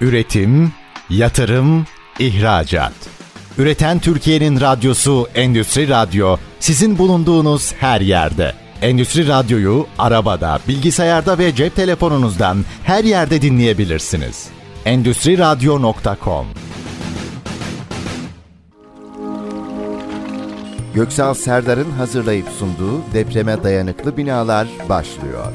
Üretim, 0.00 0.72
yatırım, 1.10 1.86
ihracat. 2.18 2.92
Üreten 3.58 3.98
Türkiye'nin 3.98 4.60
radyosu 4.60 5.28
Endüstri 5.34 5.88
Radyo 5.88 6.36
sizin 6.60 6.98
bulunduğunuz 6.98 7.72
her 7.72 8.00
yerde. 8.00 8.54
Endüstri 8.82 9.28
Radyo'yu 9.28 9.86
arabada, 9.98 10.58
bilgisayarda 10.68 11.38
ve 11.38 11.54
cep 11.54 11.76
telefonunuzdan 11.76 12.64
her 12.84 13.04
yerde 13.04 13.42
dinleyebilirsiniz. 13.42 14.48
Endüstri 14.84 15.38
Radyo.com 15.38 16.46
Göksal 20.94 21.34
Serdar'ın 21.34 21.90
hazırlayıp 21.90 22.48
sunduğu 22.58 23.02
depreme 23.14 23.62
dayanıklı 23.62 24.16
binalar 24.16 24.68
başlıyor. 24.88 25.52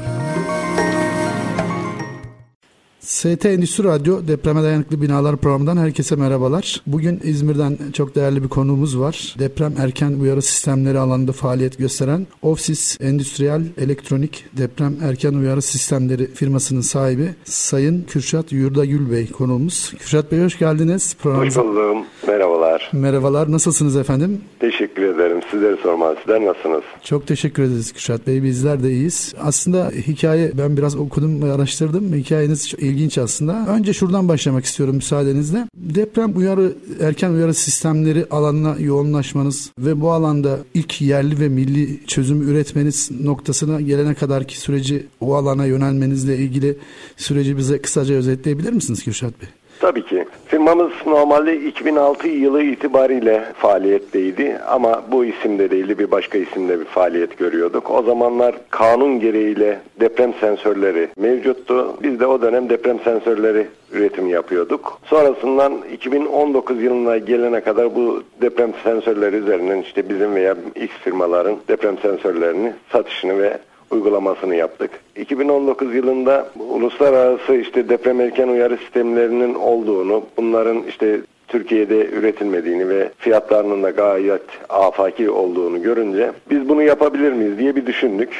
ST 3.16 3.46
Endüstri 3.46 3.84
Radyo 3.84 4.28
Depreme 4.28 4.62
Dayanıklı 4.62 5.02
Binalar 5.02 5.36
programından 5.36 5.76
herkese 5.76 6.16
merhabalar. 6.16 6.82
Bugün 6.86 7.20
İzmir'den 7.24 7.78
çok 7.92 8.14
değerli 8.14 8.42
bir 8.42 8.48
konuğumuz 8.48 9.00
var. 9.00 9.34
Deprem 9.38 9.74
erken 9.78 10.12
uyarı 10.12 10.42
sistemleri 10.42 10.98
alanında 10.98 11.32
faaliyet 11.32 11.78
gösteren 11.78 12.26
Ofsis 12.42 13.00
Endüstriyel 13.00 13.62
Elektronik 13.78 14.44
Deprem 14.52 14.96
Erken 15.02 15.34
Uyarı 15.34 15.62
Sistemleri 15.62 16.26
firmasının 16.34 16.80
sahibi 16.80 17.28
Sayın 17.44 18.02
Kürşat 18.02 18.52
Yurdagül 18.52 19.10
Bey 19.10 19.30
konuğumuz. 19.30 19.94
Kürşat 19.98 20.32
Bey 20.32 20.44
hoş 20.44 20.58
geldiniz. 20.58 21.16
Hoş 21.22 21.56
buldum. 21.56 22.04
Merhabalar. 22.28 22.90
Merhabalar. 22.92 23.52
Nasılsınız 23.52 23.96
efendim? 23.96 24.40
Teşekkür 24.60 25.02
ederim. 25.02 25.40
Sizleri 25.50 25.76
sormalı. 25.76 26.16
Sizler 26.20 26.44
nasılsınız? 26.44 26.82
Çok 27.02 27.26
teşekkür 27.26 27.62
ederiz 27.62 27.92
Kürşat 27.92 28.26
Bey. 28.26 28.42
Bizler 28.42 28.82
de 28.82 28.90
iyiyiz. 28.90 29.34
Aslında 29.40 29.90
hikaye 30.06 30.52
ben 30.54 30.76
biraz 30.76 30.96
okudum 30.96 31.42
ve 31.42 31.52
araştırdım. 31.52 32.14
Hikayeniz 32.14 32.68
çok 32.68 32.82
ilginç 33.06 33.18
aslında. 33.18 33.66
Önce 33.68 33.92
şuradan 33.92 34.28
başlamak 34.28 34.64
istiyorum 34.64 34.96
müsaadenizle. 34.96 35.64
Deprem 35.76 36.36
uyarı, 36.36 36.72
erken 37.00 37.30
uyarı 37.30 37.54
sistemleri 37.54 38.26
alanına 38.30 38.76
yoğunlaşmanız 38.78 39.72
ve 39.78 40.00
bu 40.00 40.10
alanda 40.10 40.58
ilk 40.74 41.00
yerli 41.00 41.40
ve 41.40 41.48
milli 41.48 42.06
çözüm 42.06 42.48
üretmeniz 42.48 43.10
noktasına 43.10 43.80
gelene 43.80 44.14
kadarki 44.14 44.60
süreci 44.60 45.06
o 45.20 45.34
alana 45.34 45.64
yönelmenizle 45.64 46.36
ilgili 46.36 46.76
süreci 47.16 47.56
bize 47.56 47.82
kısaca 47.82 48.14
özetleyebilir 48.14 48.72
misiniz 48.72 49.04
Kürşat 49.04 49.40
Bey? 49.40 49.48
Tabii 49.80 50.06
ki. 50.06 50.24
Firmamız 50.66 50.92
normalde 51.06 51.56
2006 51.56 52.28
yılı 52.28 52.62
itibariyle 52.62 53.44
faaliyetteydi 53.56 54.58
ama 54.68 55.02
bu 55.12 55.24
isimde 55.24 55.70
değildi 55.70 55.98
bir 55.98 56.10
başka 56.10 56.38
isimde 56.38 56.80
bir 56.80 56.84
faaliyet 56.84 57.38
görüyorduk. 57.38 57.90
O 57.90 58.02
zamanlar 58.02 58.54
kanun 58.70 59.20
gereğiyle 59.20 59.80
deprem 60.00 60.34
sensörleri 60.40 61.08
mevcuttu. 61.16 61.94
Biz 62.02 62.20
de 62.20 62.26
o 62.26 62.42
dönem 62.42 62.68
deprem 62.68 63.00
sensörleri 63.00 63.66
üretimi 63.92 64.30
yapıyorduk. 64.30 64.98
Sonrasından 65.04 65.78
2019 65.92 66.82
yılına 66.82 67.18
gelene 67.18 67.60
kadar 67.60 67.94
bu 67.94 68.22
deprem 68.40 68.72
sensörleri 68.84 69.36
üzerinden 69.36 69.78
işte 69.78 70.08
bizim 70.08 70.34
veya 70.34 70.56
X 70.74 70.90
firmaların 71.04 71.56
deprem 71.68 71.98
sensörlerini 71.98 72.72
satışını 72.92 73.38
ve 73.38 73.58
uygulamasını 73.90 74.54
yaptık. 74.54 74.90
2019 75.16 75.94
yılında 75.94 76.48
uluslararası 76.70 77.54
işte 77.54 77.88
deprem 77.88 78.20
erken 78.20 78.48
uyarı 78.48 78.76
sistemlerinin 78.76 79.54
olduğunu, 79.54 80.22
bunların 80.36 80.82
işte 80.88 81.20
Türkiye'de 81.48 82.06
üretilmediğini 82.06 82.88
ve 82.88 83.10
fiyatlarının 83.18 83.82
da 83.82 83.90
gayet 83.90 84.42
afaki 84.68 85.30
olduğunu 85.30 85.82
görünce 85.82 86.32
biz 86.50 86.68
bunu 86.68 86.82
yapabilir 86.82 87.32
miyiz 87.32 87.58
diye 87.58 87.76
bir 87.76 87.86
düşündük. 87.86 88.30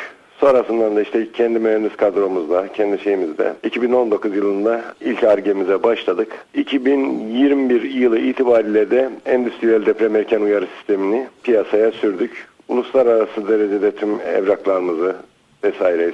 Sonrasından 0.41 0.97
da 0.97 1.03
işte 1.03 1.33
kendi 1.33 1.59
mühendis 1.59 1.97
kadromuzla, 1.97 2.69
kendi 2.73 2.99
şeyimizde 3.03 3.53
2019 3.65 4.37
yılında 4.37 4.81
ilk 5.01 5.25
argemize 5.25 5.83
başladık. 5.83 6.29
2021 6.55 7.83
yılı 7.83 8.19
itibariyle 8.19 8.91
de 8.91 9.11
endüstriyel 9.27 9.87
deprem 9.87 10.17
erken 10.17 10.41
uyarı 10.41 10.67
sistemini 10.79 11.27
piyasaya 11.43 11.93
sürdük. 11.93 12.49
Uluslararası 12.69 13.49
derecede 13.49 13.91
tüm 13.91 14.21
evraklarımızı 14.21 15.17
vesaire 15.71 16.13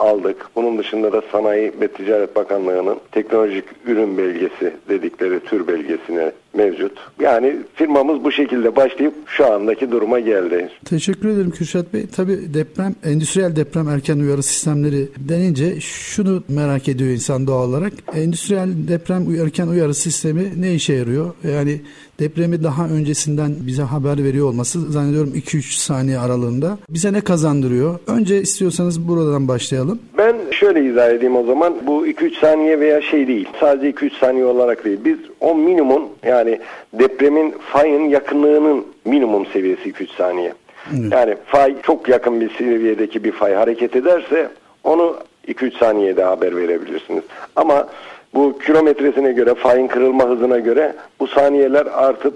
aldık. 0.00 0.36
Bunun 0.56 0.78
dışında 0.78 1.12
da 1.12 1.22
Sanayi 1.32 1.72
ve 1.80 1.88
Ticaret 1.88 2.36
Bakanlığı'nın 2.36 2.96
teknolojik 3.12 3.64
ürün 3.86 4.18
belgesi 4.18 4.74
dedikleri 4.88 5.40
tür 5.40 5.66
belgesine 5.66 6.32
mevcut. 6.54 6.92
Yani 7.20 7.56
firmamız 7.74 8.24
bu 8.24 8.32
şekilde 8.32 8.76
başlayıp 8.76 9.14
şu 9.26 9.52
andaki 9.52 9.90
duruma 9.90 10.20
geldi. 10.20 10.68
Teşekkür 10.84 11.28
ederim 11.28 11.50
Kürşat 11.50 11.94
Bey. 11.94 12.06
Tabii 12.16 12.54
deprem, 12.54 12.94
endüstriyel 13.04 13.56
deprem 13.56 13.88
erken 13.88 14.18
uyarı 14.18 14.42
sistemleri 14.42 15.08
denince 15.18 15.80
şunu 15.80 16.42
merak 16.48 16.88
ediyor 16.88 17.10
insan 17.10 17.46
doğal 17.46 17.68
olarak. 17.68 17.92
Endüstriyel 18.14 18.68
deprem 18.88 19.40
erken 19.42 19.66
uyarı 19.66 19.94
sistemi 19.94 20.52
ne 20.62 20.74
işe 20.74 20.92
yarıyor? 20.92 21.34
Yani 21.52 21.80
depremi 22.20 22.62
daha 22.64 22.88
öncesinden 22.88 23.52
bize 23.66 23.82
haber 23.82 24.24
veriyor 24.24 24.48
olması 24.48 24.92
zannediyorum 24.92 25.32
2-3 25.34 25.78
saniye 25.78 26.18
aralığında. 26.18 26.78
Bize 26.90 27.12
ne 27.12 27.20
kazandırıyor? 27.20 27.98
Önce 28.06 28.42
istiyorsanız 28.42 29.08
buradan 29.08 29.48
başlayalım. 29.48 29.89
Ben 30.18 30.36
şöyle 30.50 30.84
izah 30.84 31.10
edeyim 31.10 31.36
o 31.36 31.44
zaman. 31.44 31.74
Bu 31.86 32.06
2-3 32.06 32.40
saniye 32.40 32.80
veya 32.80 33.02
şey 33.02 33.28
değil. 33.28 33.48
Sadece 33.60 33.90
2-3 33.90 34.18
saniye 34.18 34.44
olarak 34.44 34.84
değil. 34.84 34.98
Biz 35.04 35.18
o 35.40 35.54
minimum 35.54 36.02
yani 36.26 36.60
depremin 36.92 37.54
fayın 37.72 38.08
yakınlığının 38.08 38.86
minimum 39.04 39.46
seviyesi 39.46 39.90
2-3 39.90 40.16
saniye. 40.16 40.52
Evet. 41.00 41.12
Yani 41.12 41.36
fay 41.46 41.74
çok 41.82 42.08
yakın 42.08 42.40
bir 42.40 42.50
seviyedeki 42.50 43.24
bir 43.24 43.32
fay 43.32 43.54
hareket 43.54 43.96
ederse 43.96 44.48
onu 44.84 45.16
2-3 45.48 45.78
saniyede 45.78 46.22
haber 46.22 46.56
verebilirsiniz. 46.56 47.22
Ama 47.56 47.88
bu 48.34 48.58
kilometresine 48.58 49.32
göre, 49.32 49.54
fayın 49.54 49.86
kırılma 49.86 50.28
hızına 50.28 50.58
göre 50.58 50.94
bu 51.20 51.26
saniyeler 51.26 51.86
artıp 51.86 52.34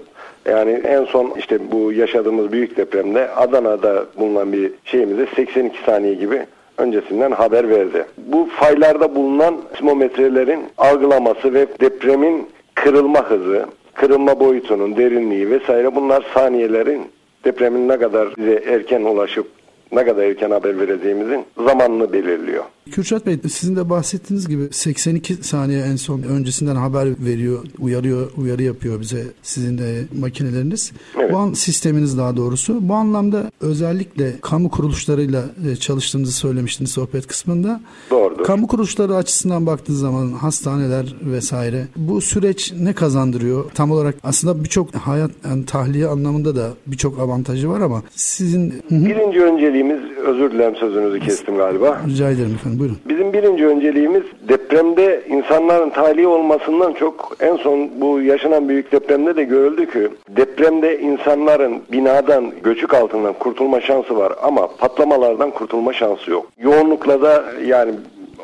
yani 0.49 0.71
en 0.71 1.05
son 1.05 1.33
işte 1.37 1.71
bu 1.71 1.93
yaşadığımız 1.93 2.51
büyük 2.51 2.77
depremde 2.77 3.31
Adana'da 3.31 4.05
bulunan 4.17 4.53
bir 4.53 4.71
şeyimize 4.85 5.27
82 5.35 5.83
saniye 5.83 6.13
gibi 6.13 6.45
öncesinden 6.77 7.31
haber 7.31 7.69
verdi. 7.69 8.05
Bu 8.17 8.49
faylarda 8.59 9.15
bulunan 9.15 9.55
sismometrelerin 9.71 10.63
algılaması 10.77 11.53
ve 11.53 11.67
depremin 11.81 12.47
kırılma 12.75 13.29
hızı, 13.29 13.65
kırılma 13.93 14.39
boyutunun 14.39 14.97
derinliği 14.97 15.49
vesaire 15.49 15.95
bunlar 15.95 16.25
saniyelerin 16.33 17.01
depremin 17.45 17.89
ne 17.89 17.97
kadar 17.97 18.27
bize 18.37 18.63
erken 18.67 19.01
ulaşıp 19.01 19.47
ne 19.91 20.05
kadar 20.05 20.23
erken 20.23 20.51
haber 20.51 20.79
vereceğimizin 20.79 21.45
zamanını 21.57 22.13
belirliyor. 22.13 22.63
Kürşat 22.91 23.25
Bey 23.25 23.39
sizin 23.49 23.75
de 23.75 23.89
bahsettiğiniz 23.89 24.47
gibi 24.47 24.63
82 24.71 25.33
saniye 25.33 25.81
en 25.81 25.95
son 25.95 26.21
öncesinden 26.21 26.75
haber 26.75 27.07
veriyor, 27.19 27.59
uyarıyor, 27.79 28.31
uyarı 28.37 28.63
yapıyor 28.63 28.99
bize 29.01 29.23
sizin 29.41 29.77
de 29.77 30.03
makineleriniz. 30.19 30.91
Evet. 31.19 31.33
Bu 31.33 31.37
an 31.37 31.53
sisteminiz 31.53 32.17
daha 32.17 32.37
doğrusu. 32.37 32.89
Bu 32.89 32.93
anlamda 32.93 33.51
özellikle 33.61 34.31
kamu 34.41 34.69
kuruluşlarıyla 34.69 35.43
e, 35.71 35.75
çalıştığınızı 35.75 36.33
söylemiştiniz 36.33 36.91
sohbet 36.91 37.27
kısmında. 37.27 37.81
Doğrudur. 38.09 38.43
Kamu 38.43 38.67
kuruluşları 38.67 39.15
açısından 39.15 39.65
baktığınız 39.65 39.99
zaman 39.99 40.31
hastaneler 40.31 41.15
vesaire 41.21 41.87
bu 41.95 42.21
süreç 42.21 42.73
ne 42.79 42.93
kazandırıyor? 42.93 43.71
Tam 43.71 43.91
olarak 43.91 44.15
aslında 44.23 44.63
birçok 44.63 44.95
hayat 44.95 45.31
yani 45.49 45.65
tahliye 45.65 46.07
anlamında 46.07 46.55
da 46.55 46.69
birçok 46.87 47.19
avantajı 47.19 47.69
var 47.69 47.81
ama 47.81 48.03
sizin... 48.15 48.73
Birinci 48.91 49.41
önceliğimiz 49.75 50.17
özür 50.17 50.51
dilerim 50.51 50.75
sözünüzü 50.75 51.19
kestim 51.19 51.57
galiba. 51.57 52.01
Rica 52.07 52.29
ederim 52.29 52.55
efendim 52.55 52.79
buyurun. 52.79 52.97
Bizim 53.05 53.33
birinci 53.33 53.67
önceliğimiz 53.67 54.23
depremde 54.49 55.23
insanların 55.29 55.89
tahliye 55.89 56.27
olmasından 56.27 56.93
çok 56.93 57.35
en 57.39 57.55
son 57.55 57.89
bu 58.01 58.21
yaşanan 58.21 58.69
büyük 58.69 58.91
depremde 58.91 59.35
de 59.35 59.43
görüldü 59.43 59.91
ki 59.91 60.09
depremde 60.29 60.99
insanların 60.99 61.81
binadan 61.91 62.51
göçük 62.63 62.93
altından 62.93 63.33
kurtulma 63.33 63.81
şansı 63.81 64.17
var 64.17 64.33
ama 64.43 64.67
patlamalardan 64.77 65.51
kurtulma 65.51 65.93
şansı 65.93 66.31
yok. 66.31 66.47
Yoğunlukla 66.59 67.21
da 67.21 67.43
yani 67.65 67.91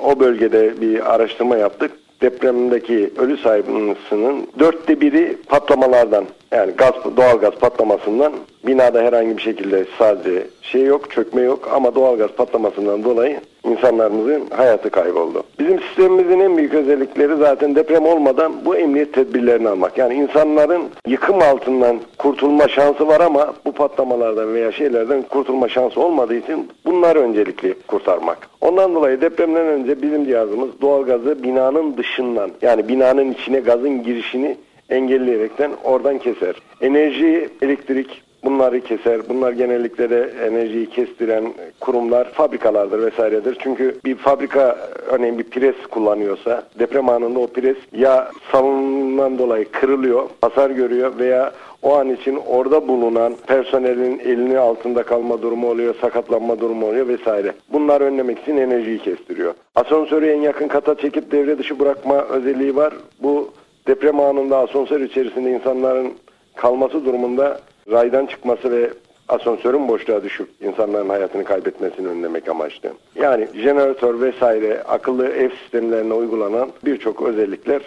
o 0.03 0.19
bölgede 0.19 0.81
bir 0.81 1.13
araştırma 1.13 1.57
yaptık 1.57 1.91
depremdeki 2.21 3.09
ölü 3.17 3.37
sayısının 3.37 4.47
dörtte 4.59 5.01
biri 5.01 5.37
patlamalardan 5.47 6.25
yani 6.51 6.71
gaz 6.71 6.93
doğal 7.17 7.37
gaz 7.37 7.53
patlamasından 7.53 8.33
binada 8.67 9.01
herhangi 9.01 9.37
bir 9.37 9.41
şekilde 9.41 9.85
sadece 9.97 10.47
şey 10.61 10.83
yok, 10.83 11.11
çökme 11.11 11.41
yok 11.41 11.69
ama 11.73 11.95
doğal 11.95 12.17
gaz 12.17 12.31
patlamasından 12.31 13.03
dolayı 13.03 13.39
insanlarımızın 13.63 14.43
hayatı 14.49 14.89
kayboldu. 14.89 15.43
Bizim 15.59 15.79
sistemimizin 15.79 16.39
en 16.39 16.57
büyük 16.57 16.73
özellikleri 16.73 17.35
zaten 17.35 17.75
deprem 17.75 18.05
olmadan 18.05 18.65
bu 18.65 18.75
emniyet 18.75 19.13
tedbirlerini 19.13 19.69
almak. 19.69 19.97
Yani 19.97 20.13
insanların 20.13 20.83
yıkım 21.07 21.41
altından 21.41 21.99
kurtulma 22.17 22.67
şansı 22.67 23.07
var 23.07 23.19
ama 23.19 23.53
bu 23.65 23.71
patlamalardan 23.71 24.53
veya 24.53 24.71
şeylerden 24.71 25.21
kurtulma 25.21 25.69
şansı 25.69 26.01
olmadığı 26.01 26.35
için 26.35 26.69
bunları 26.85 27.19
öncelikli 27.19 27.75
kurtarmak. 27.87 28.49
Ondan 28.61 28.95
dolayı 28.95 29.21
depremden 29.21 29.65
önce 29.65 30.01
bizim 30.01 30.25
cihazımız 30.25 30.69
doğal 30.81 31.03
gazı 31.03 31.43
binanın 31.43 31.97
dışından 31.97 32.51
yani 32.61 32.87
binanın 32.87 33.31
içine 33.31 33.59
gazın 33.59 34.03
girişini 34.03 34.57
engelleyerekten 34.89 35.71
oradan 35.83 36.17
keser. 36.17 36.55
Enerji, 36.81 37.49
elektrik 37.61 38.21
bunları 38.43 38.81
keser. 38.81 39.29
Bunlar 39.29 39.51
genellikle 39.51 40.09
de 40.09 40.29
enerjiyi 40.47 40.89
kestiren 40.89 41.53
kurumlar 41.79 42.31
fabrikalardır 42.31 43.01
vesairedir. 43.01 43.57
Çünkü 43.59 43.95
bir 44.05 44.15
fabrika 44.15 44.77
örneğin 45.07 45.39
bir 45.39 45.43
pres 45.43 45.75
kullanıyorsa 45.91 46.63
deprem 46.79 47.09
anında 47.09 47.39
o 47.39 47.47
pres 47.47 47.77
ya 47.93 48.31
salınımdan 48.51 49.37
dolayı 49.37 49.71
kırılıyor, 49.71 50.29
hasar 50.41 50.69
görüyor 50.69 51.19
veya 51.19 51.51
o 51.81 51.95
an 51.95 52.09
için 52.09 52.39
orada 52.47 52.87
bulunan 52.87 53.33
personelin 53.47 54.19
elini 54.19 54.59
altında 54.59 55.03
kalma 55.03 55.41
durumu 55.41 55.69
oluyor, 55.69 55.95
sakatlanma 56.01 56.59
durumu 56.59 56.87
oluyor 56.87 57.07
vesaire. 57.07 57.53
Bunları 57.73 58.03
önlemek 58.03 58.39
için 58.39 58.57
enerjiyi 58.57 58.99
kestiriyor. 58.99 59.53
Asansörü 59.75 60.27
en 60.27 60.41
yakın 60.41 60.67
kata 60.67 60.95
çekip 60.95 61.31
devre 61.31 61.57
dışı 61.57 61.79
bırakma 61.79 62.21
özelliği 62.21 62.75
var. 62.75 62.93
Bu 63.23 63.49
deprem 63.87 64.19
anında 64.19 64.57
asansör 64.57 65.01
içerisinde 65.01 65.51
insanların 65.51 66.13
kalması 66.55 67.05
durumunda 67.05 67.59
raydan 67.91 68.25
çıkması 68.25 68.71
ve 68.71 68.89
asansörün 69.27 69.87
boşluğa 69.87 70.23
düşüp 70.23 70.49
insanların 70.61 71.09
hayatını 71.09 71.43
kaybetmesini 71.43 72.07
önlemek 72.07 72.49
amaçlı. 72.49 72.89
Yani 73.15 73.47
jeneratör 73.53 74.21
vesaire 74.21 74.83
akıllı 74.83 75.27
ev 75.27 75.49
sistemlerine 75.49 76.13
uygulanan 76.13 76.69
birçok 76.85 77.21
özellikler 77.21 77.81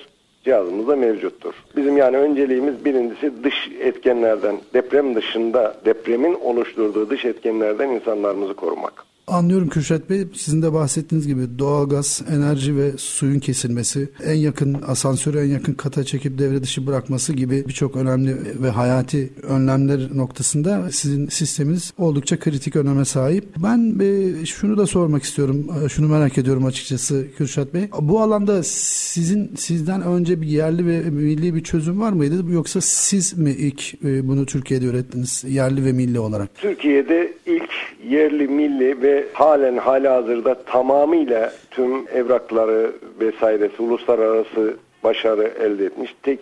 cihazımızda 0.45 0.97
mevcuttur. 0.97 1.55
Bizim 1.77 1.97
yani 1.97 2.17
önceliğimiz 2.17 2.85
birincisi 2.85 3.45
dış 3.45 3.71
etkenlerden, 3.81 4.57
deprem 4.75 5.15
dışında 5.15 5.77
depremin 5.85 6.35
oluşturduğu 6.35 7.11
dış 7.11 7.25
etkenlerden 7.25 7.89
insanlarımızı 7.89 8.55
korumak. 8.55 9.14
Anlıyorum 9.27 9.69
Kürşat 9.69 10.11
Bey. 10.11 10.25
Sizin 10.33 10.63
de 10.63 10.73
bahsettiğiniz 10.73 11.27
gibi 11.27 11.59
doğalgaz, 11.59 12.23
enerji 12.31 12.77
ve 12.77 12.91
suyun 12.97 13.39
kesilmesi, 13.39 14.09
en 14.25 14.35
yakın 14.35 14.77
asansörü 14.87 15.39
en 15.39 15.45
yakın 15.45 15.75
kata 15.75 16.05
çekip 16.05 16.39
devre 16.39 16.63
dışı 16.63 16.87
bırakması 16.87 17.33
gibi 17.33 17.65
birçok 17.69 17.97
önemli 17.97 18.37
ve 18.63 18.71
hayati 18.71 19.31
önlemler 19.43 20.01
noktasında 20.15 20.91
sizin 20.91 21.27
sisteminiz 21.27 21.93
oldukça 21.99 22.39
kritik 22.39 22.77
öneme 22.77 23.05
sahip. 23.05 23.45
Ben 23.57 24.01
e, 24.01 24.47
şunu 24.47 24.79
da 24.79 24.87
sormak 24.87 25.23
istiyorum. 25.23 25.67
E, 25.85 25.89
şunu 25.89 26.09
merak 26.09 26.39
ediyorum 26.39 26.65
açıkçası 26.65 27.27
Kürşat 27.37 27.75
Bey. 27.75 27.89
Bu 28.01 28.21
alanda 28.21 28.63
sizin 28.63 29.51
sizden 29.57 30.03
önce 30.03 30.41
bir 30.41 30.47
yerli 30.47 30.87
ve 30.87 31.01
milli 31.11 31.55
bir 31.55 31.63
çözüm 31.63 32.01
var 32.01 32.13
mıydı? 32.13 32.53
Yoksa 32.53 32.81
siz 32.81 33.39
mi 33.39 33.51
ilk 33.51 34.05
e, 34.05 34.29
bunu 34.29 34.47
Türkiye'de 34.47 34.87
ürettiniz 34.87 35.45
yerli 35.49 35.85
ve 35.85 35.93
milli 35.93 36.19
olarak? 36.19 36.55
Türkiye'de 36.55 37.33
ilk 37.47 37.71
yerli 38.11 38.49
milli 38.49 39.03
ve 39.03 39.14
halen 39.33 39.77
hala 39.77 40.15
hazırda 40.15 40.55
tamamıyla 40.55 41.53
tüm 41.71 42.09
evrakları 42.09 42.93
vesairesi 43.21 43.83
uluslararası 43.83 44.77
başarı 45.05 45.53
elde 45.61 45.85
etmiş 45.85 46.15
tek 46.23 46.41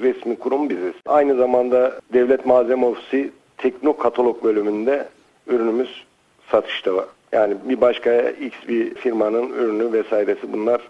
resmi 0.00 0.36
kurum 0.36 0.70
biziz. 0.70 0.94
Aynı 1.06 1.36
zamanda 1.36 2.00
Devlet 2.12 2.46
Malzeme 2.46 2.86
Ofisi 2.86 3.30
Tekno 3.58 3.96
Katalog 3.96 4.44
bölümünde 4.44 5.08
ürünümüz 5.46 6.04
satışta 6.50 6.94
var. 6.94 7.06
Yani 7.32 7.54
bir 7.64 7.80
başka 7.80 8.20
X 8.20 8.54
bir 8.68 8.94
firmanın 8.94 9.50
ürünü 9.50 9.92
vesairesi 9.92 10.52
bunlar 10.52 10.80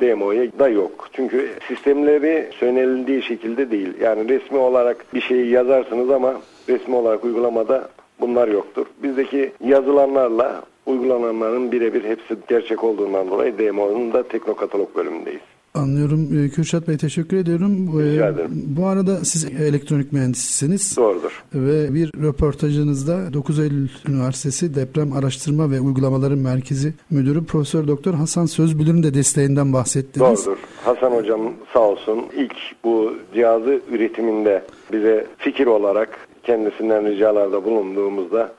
demoya 0.00 0.58
da 0.58 0.68
yok. 0.68 1.08
Çünkü 1.12 1.50
sistemleri 1.68 2.48
söylenildiği 2.60 3.22
şekilde 3.22 3.70
değil. 3.70 3.88
Yani 4.00 4.28
resmi 4.28 4.58
olarak 4.58 5.14
bir 5.14 5.20
şeyi 5.20 5.50
yazarsınız 5.50 6.10
ama 6.10 6.34
resmi 6.68 6.96
olarak 6.96 7.24
uygulamada 7.24 7.88
bunlar 8.20 8.48
yoktur. 8.48 8.86
Bizdeki 9.02 9.52
yazılanlarla 9.64 10.62
uygulananların 10.86 11.72
birebir 11.72 12.04
hepsi 12.04 12.36
gerçek 12.48 12.84
olduğundan 12.84 13.30
dolayı 13.30 13.58
DMO'nun 13.58 14.12
da 14.12 14.28
teknokatalog 14.28 14.96
bölümündeyiz. 14.96 15.40
Anlıyorum. 15.74 16.28
Ee, 16.38 16.48
Kürşat 16.48 16.88
Bey 16.88 16.96
teşekkür 16.96 17.36
ediyorum. 17.36 18.00
Ee, 18.00 18.12
Rica 18.12 18.28
ederim. 18.28 18.50
Bu 18.66 18.86
arada 18.86 19.24
siz 19.24 19.44
elektronik 19.44 20.12
mühendisisiniz. 20.12 20.96
Doğrudur. 20.96 21.44
Ve 21.54 21.94
bir 21.94 22.10
röportajınızda 22.22 23.32
9 23.32 23.58
Eylül 23.58 23.88
Üniversitesi 24.08 24.74
Deprem 24.74 25.12
Araştırma 25.12 25.70
ve 25.70 25.80
Uygulamaların 25.80 26.38
Merkezi 26.38 26.92
Müdürü 27.10 27.44
Profesör 27.44 27.88
Doktor 27.88 28.14
Hasan 28.14 28.46
Sözbülür'ün 28.46 29.02
de 29.02 29.14
desteğinden 29.14 29.72
bahsettiniz. 29.72 30.46
Doğrudur. 30.46 30.58
Hasan 30.84 31.10
hocam 31.10 31.40
sağ 31.72 31.80
olsun 31.80 32.24
ilk 32.36 32.56
bu 32.84 33.14
cihazı 33.34 33.80
üretiminde 33.90 34.62
bize 34.92 35.26
fikir 35.38 35.66
olarak 35.66 36.28
kendisinden 36.46 37.06
ricalarda 37.06 37.64
bulunduğumuzda 37.64 38.52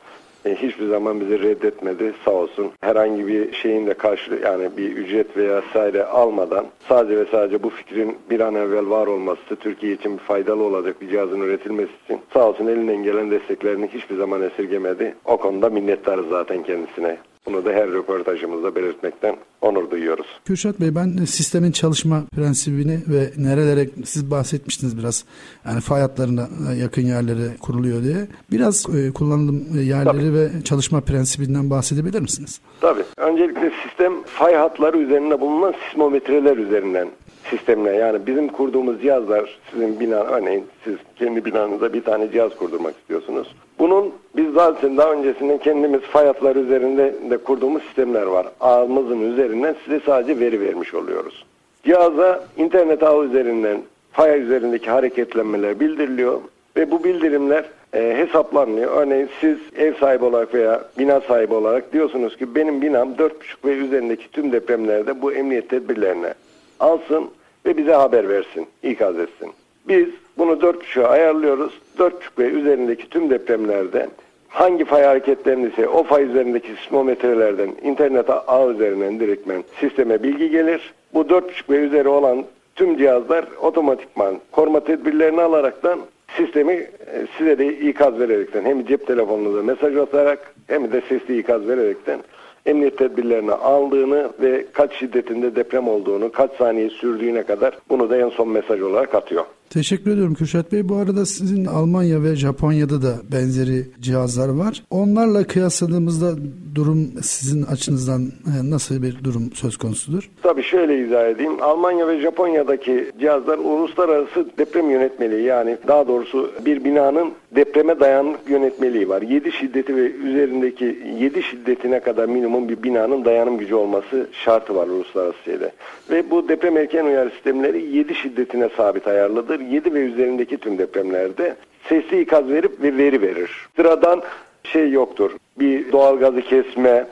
e, 0.45 0.55
hiçbir 0.55 0.87
zaman 0.87 1.19
bizi 1.19 1.41
reddetmedi 1.41 2.13
sağ 2.25 2.31
olsun. 2.31 2.71
Herhangi 2.81 3.27
bir 3.27 3.53
şeyin 3.53 3.87
de 3.87 3.93
karşı 3.93 4.39
yani 4.43 4.77
bir 4.77 4.91
ücret 4.91 5.37
veya 5.37 5.61
vesaire 5.61 6.05
almadan 6.05 6.65
sadece 6.89 7.17
ve 7.17 7.25
sadece 7.31 7.63
bu 7.63 7.69
fikrin 7.69 8.17
bir 8.29 8.39
an 8.39 8.55
evvel 8.55 8.89
var 8.89 9.07
olması 9.07 9.55
Türkiye 9.55 9.93
için 9.93 10.17
faydalı 10.17 10.63
olacak 10.63 11.01
bir 11.01 11.09
cihazın 11.09 11.41
üretilmesi 11.41 11.91
için 12.05 12.19
sağ 12.33 12.49
olsun 12.49 12.67
elinden 12.67 13.03
gelen 13.03 13.31
desteklerini 13.31 13.87
hiçbir 13.87 14.15
zaman 14.15 14.41
esirgemedi. 14.41 15.15
O 15.25 15.37
konuda 15.37 15.69
minnettarız 15.69 16.27
zaten 16.29 16.63
kendisine. 16.63 17.17
Bunu 17.45 17.65
da 17.65 17.71
her 17.71 17.91
röportajımızda 17.91 18.75
belirtmekten 18.75 19.35
onur 19.61 19.91
duyuyoruz. 19.91 20.25
Kürşat 20.45 20.79
Bey 20.79 20.95
ben 20.95 21.25
sistemin 21.25 21.71
çalışma 21.71 22.23
prensibini 22.35 22.99
ve 23.07 23.29
nerelere 23.37 23.89
siz 24.05 24.31
bahsetmiştiniz 24.31 24.97
biraz. 24.97 25.25
Yani 25.65 25.81
fay 25.81 26.01
hatlarına 26.01 26.47
yakın 26.81 27.01
yerlere 27.01 27.57
kuruluyor 27.61 28.03
diye. 28.03 28.27
Biraz 28.51 28.85
e, 28.95 29.13
kullanılım 29.13 29.65
yerleri 29.83 30.05
Tabii. 30.05 30.33
ve 30.33 30.49
çalışma 30.63 31.01
prensibinden 31.01 31.69
bahsedebilir 31.69 32.19
misiniz? 32.19 32.61
Tabii. 32.81 33.03
Öncelikle 33.17 33.71
sistem 33.83 34.23
fay 34.23 34.55
hatları 34.55 34.97
üzerinde 34.97 35.41
bulunan 35.41 35.73
sismometreler 35.87 36.57
üzerinden 36.57 37.07
sistemle 37.49 37.91
yani 37.91 38.27
bizim 38.27 38.47
kurduğumuz 38.47 39.01
cihazlar 39.01 39.59
sizin 39.71 39.99
bina 39.99 40.15
örneğin 40.15 40.65
siz 40.83 40.95
kendi 41.15 41.45
binanızda 41.45 41.93
bir 41.93 42.03
tane 42.03 42.31
cihaz 42.31 42.55
kurdurmak 42.55 42.95
istiyorsunuz. 42.97 43.55
Bunun 43.79 44.13
biz 44.35 44.53
zaten 44.53 44.97
daha 44.97 45.11
öncesinde 45.11 45.57
kendimiz 45.57 46.01
fay 46.01 46.25
hatları 46.25 46.59
üzerinde 46.59 47.15
de 47.29 47.37
kurduğumuz 47.37 47.83
sistemler 47.83 48.25
var. 48.25 48.47
Ağımızın 48.59 49.31
üzerinden 49.31 49.75
size 49.85 49.99
sadece 50.05 50.39
veri 50.39 50.61
vermiş 50.61 50.93
oluyoruz. 50.93 51.45
Cihaza 51.83 52.43
internet 52.57 53.03
ağı 53.03 53.25
üzerinden 53.25 53.77
fay 54.11 54.41
üzerindeki 54.41 54.89
hareketlenmeler 54.89 55.79
bildiriliyor 55.79 56.41
ve 56.77 56.91
bu 56.91 57.03
bildirimler 57.03 57.65
e, 57.93 58.17
hesaplanmıyor. 58.17 58.91
Örneğin 58.91 59.29
siz 59.41 59.57
ev 59.77 59.93
sahibi 59.93 60.25
olarak 60.25 60.53
veya 60.53 60.81
bina 60.97 61.21
sahibi 61.21 61.53
olarak 61.53 61.93
diyorsunuz 61.93 62.37
ki 62.37 62.55
benim 62.55 62.81
binam 62.81 63.09
4.5 63.09 63.31
ve 63.65 63.71
üzerindeki 63.71 64.31
tüm 64.31 64.51
depremlerde 64.51 65.21
bu 65.21 65.33
emniyet 65.33 65.69
tedbirlerine 65.69 66.33
alsın 66.79 67.29
ve 67.65 67.77
bize 67.77 67.93
haber 67.93 68.29
versin, 68.29 68.67
ikaz 68.83 69.19
etsin. 69.19 69.51
Biz 69.87 70.07
bunu 70.37 70.51
4.5'a 70.51 71.07
ayarlıyoruz. 71.07 71.73
4.5 71.97 72.11
ve 72.39 72.43
üzerindeki 72.43 73.09
tüm 73.09 73.29
depremlerde 73.29 74.07
hangi 74.49 74.85
fay 74.85 75.03
hareketlerindeyse 75.03 75.87
o 75.87 76.03
fay 76.03 76.23
üzerindeki 76.23 76.67
sismometrelerden 76.67 77.69
internet 77.83 78.29
ağ 78.47 78.67
üzerinden 78.67 79.19
direktmen 79.19 79.63
sisteme 79.79 80.23
bilgi 80.23 80.49
gelir. 80.49 80.93
Bu 81.13 81.21
4.5 81.21 81.69
ve 81.69 81.75
üzeri 81.77 82.07
olan 82.07 82.45
tüm 82.75 82.97
cihazlar 82.97 83.45
otomatikman 83.61 84.35
koruma 84.51 84.79
tedbirlerini 84.79 85.41
alaraktan 85.41 85.99
sistemi 86.37 86.73
e, 86.73 86.89
size 87.37 87.57
de 87.57 87.67
ikaz 87.67 88.19
vererekten 88.19 88.65
hem 88.65 88.85
cep 88.85 89.07
telefonunuza 89.07 89.63
mesaj 89.63 89.97
atarak 89.97 90.55
hem 90.67 90.91
de 90.91 91.01
sesli 91.09 91.39
ikaz 91.39 91.67
vererekten 91.67 92.19
emniyet 92.65 92.97
tedbirlerini 92.97 93.51
aldığını 93.51 94.29
ve 94.41 94.65
kaç 94.73 94.93
şiddetinde 94.93 95.55
deprem 95.55 95.87
olduğunu, 95.87 96.31
kaç 96.31 96.51
saniye 96.51 96.89
sürdüğüne 96.89 97.43
kadar 97.43 97.77
bunu 97.89 98.09
da 98.09 98.17
en 98.17 98.29
son 98.29 98.49
mesaj 98.49 98.81
olarak 98.81 99.15
atıyor. 99.15 99.45
Teşekkür 99.69 100.11
ediyorum 100.11 100.33
Kürşat 100.33 100.71
Bey. 100.71 100.89
Bu 100.89 100.95
arada 100.95 101.25
sizin 101.25 101.65
Almanya 101.65 102.23
ve 102.23 102.35
Japonya'da 102.35 103.01
da 103.01 103.13
benzeri 103.31 103.85
cihazlar 103.99 104.49
var. 104.49 104.83
Onlarla 104.89 105.43
kıyasladığımızda 105.43 106.31
durum 106.75 107.07
sizin 107.21 107.63
açınızdan 107.63 108.21
e, 108.21 108.69
nasıl 108.69 109.03
bir 109.03 109.23
durum 109.23 109.51
söz 109.53 109.77
konusudur? 109.77 110.29
Tabii 110.43 110.63
şöyle 110.63 111.05
izah 111.05 111.27
edeyim. 111.27 111.63
Almanya 111.63 112.07
ve 112.07 112.19
Japonya'daki 112.19 113.11
cihazlar 113.19 113.57
uluslararası 113.57 114.45
deprem 114.57 114.89
yönetmeliği 114.89 115.43
yani 115.43 115.77
daha 115.87 116.07
doğrusu 116.07 116.51
bir 116.65 116.83
binanın 116.83 117.31
depreme 117.55 117.99
dayanıklı 117.99 118.51
yönetmeliği 118.51 119.09
var. 119.09 119.21
7 119.21 119.51
şiddeti 119.51 119.95
ve 119.95 120.11
üzerindeki 120.11 120.99
7 121.19 121.43
şiddetine 121.43 121.99
kadar 121.99 122.25
minimum 122.25 122.69
bir 122.69 122.83
binanın 122.83 123.25
dayanım 123.25 123.57
gücü 123.57 123.75
olması 123.75 124.27
şartı 124.31 124.75
var 124.75 124.87
uluslararası 124.87 125.43
şeyde. 125.45 125.71
Ve 126.11 126.31
bu 126.31 126.49
deprem 126.49 126.77
erken 126.77 127.05
uyarı 127.05 127.29
sistemleri 127.29 127.97
7 127.97 128.15
şiddetine 128.15 128.69
sabit 128.77 129.07
ayarlıdır. 129.55 129.73
7 129.73 129.93
ve 129.93 129.99
üzerindeki 129.99 130.57
tüm 130.57 130.77
depremlerde 130.77 131.55
sesli 131.89 132.21
ikaz 132.21 132.49
verip 132.49 132.81
ve 132.81 132.97
veri 132.97 133.21
verir. 133.21 133.67
Sıradan 133.75 134.21
şey 134.63 134.91
yoktur. 134.91 135.31
Bir 135.59 135.91
doğal 135.91 136.19
gazı 136.19 136.41
kesme, 136.41 137.05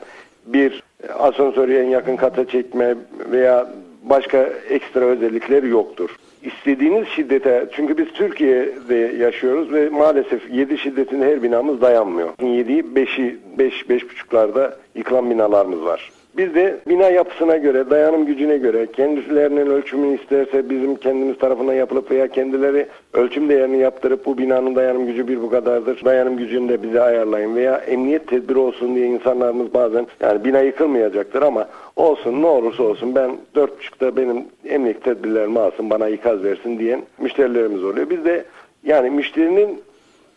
bir 0.46 0.82
asansörü 1.18 1.76
en 1.76 1.88
yakın 1.88 2.16
kata 2.16 2.48
çekme 2.48 2.94
veya 3.30 3.66
başka 4.02 4.38
ekstra 4.68 5.04
özellikleri 5.04 5.68
yoktur. 5.68 6.10
İstediğiniz 6.42 7.08
şiddete, 7.08 7.66
çünkü 7.72 7.98
biz 7.98 8.12
Türkiye'de 8.12 8.94
yaşıyoruz 8.94 9.72
ve 9.72 9.88
maalesef 9.88 10.50
7 10.50 10.78
şiddetinde 10.78 11.26
her 11.26 11.42
binamız 11.42 11.80
dayanmıyor. 11.80 12.28
7'yi 12.28 12.82
5'i 12.82 13.36
5 13.58 13.88
5 13.88 14.10
buçuklarda 14.10 14.76
yıkılan 14.94 15.30
binalarımız 15.30 15.84
var. 15.84 16.10
Biz 16.36 16.54
de 16.54 16.76
bina 16.88 17.10
yapısına 17.10 17.56
göre, 17.56 17.90
dayanım 17.90 18.26
gücüne 18.26 18.56
göre, 18.56 18.86
kendilerinin 18.92 19.66
ölçümünü 19.66 20.20
isterse 20.20 20.70
bizim 20.70 20.96
kendimiz 20.96 21.38
tarafından 21.38 21.74
yapılıp 21.74 22.10
veya 22.10 22.28
kendileri 22.28 22.86
ölçüm 23.12 23.48
değerini 23.48 23.78
yaptırıp 23.78 24.26
bu 24.26 24.38
binanın 24.38 24.76
dayanım 24.76 25.06
gücü 25.06 25.28
bir 25.28 25.42
bu 25.42 25.50
kadardır. 25.50 26.04
Dayanım 26.04 26.36
gücünü 26.36 26.68
de 26.68 26.82
bize 26.82 27.00
ayarlayın 27.00 27.56
veya 27.56 27.76
emniyet 27.76 28.26
tedbiri 28.26 28.58
olsun 28.58 28.94
diye 28.94 29.06
insanlarımız 29.06 29.74
bazen 29.74 30.06
yani 30.20 30.44
bina 30.44 30.60
yıkılmayacaktır 30.60 31.42
ama 31.42 31.68
olsun 31.96 32.42
ne 32.42 32.46
olursa 32.46 32.82
olsun 32.82 33.14
ben 33.14 33.30
dört 33.54 33.78
buçukta 33.78 34.16
benim 34.16 34.44
emniyet 34.64 35.04
tedbirlerimi 35.04 35.58
alsın 35.58 35.90
bana 35.90 36.08
ikaz 36.08 36.44
versin 36.44 36.78
diyen 36.78 37.02
müşterilerimiz 37.18 37.84
oluyor. 37.84 38.10
Biz 38.10 38.24
de 38.24 38.44
yani 38.84 39.10
müşterinin 39.10 39.82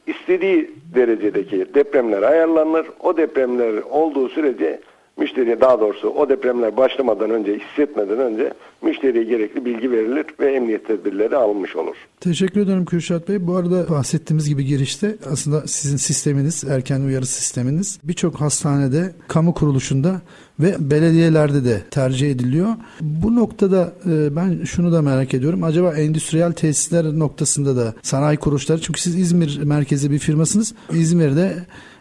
istediği 0.07 0.71
derecedeki 0.95 1.73
depremler 1.73 2.21
ayarlanır. 2.21 2.87
O 2.99 3.17
depremler 3.17 3.73
olduğu 3.91 4.29
sürece 4.29 4.79
müşteriye 5.17 5.61
daha 5.61 5.79
doğrusu 5.79 6.09
o 6.09 6.29
depremler 6.29 6.77
başlamadan 6.77 7.29
önce 7.29 7.59
hissetmeden 7.59 8.19
önce 8.19 8.53
müşteriye 8.81 9.23
gerekli 9.23 9.65
bilgi 9.65 9.91
verilir 9.91 10.25
ve 10.39 10.53
emniyet 10.53 10.87
tedbirleri 10.87 11.35
alınmış 11.35 11.75
olur. 11.75 11.95
Teşekkür 12.19 12.61
ederim 12.61 12.85
Kürşat 12.85 13.29
Bey. 13.29 13.47
Bu 13.47 13.55
arada 13.55 13.89
bahsettiğimiz 13.89 14.49
gibi 14.49 14.65
girişte 14.65 15.15
aslında 15.31 15.67
sizin 15.67 15.97
sisteminiz, 15.97 16.63
erken 16.63 17.01
uyarı 17.01 17.25
sisteminiz 17.25 17.99
birçok 18.03 18.41
hastanede, 18.41 19.13
kamu 19.27 19.53
kuruluşunda 19.53 20.21
ve 20.59 20.75
belediyelerde 20.79 21.65
de 21.65 21.81
tercih 21.91 22.31
ediliyor. 22.31 22.69
Bu 23.01 23.35
noktada 23.35 23.93
e, 24.05 24.35
ben 24.35 24.63
şunu 24.63 24.91
da 24.91 25.01
merak 25.01 25.33
ediyorum. 25.33 25.63
Acaba 25.63 25.93
endüstriyel 25.93 26.51
tesisler 26.51 27.05
noktasında 27.05 27.75
da 27.75 27.93
sanayi 28.01 28.37
kuruluşları 28.37 28.81
çünkü 28.81 29.01
siz 29.01 29.15
İzmir 29.15 29.59
merkezi 29.63 30.11
bir 30.11 30.19
firmasınız. 30.19 30.73
İzmir'de 30.93 31.53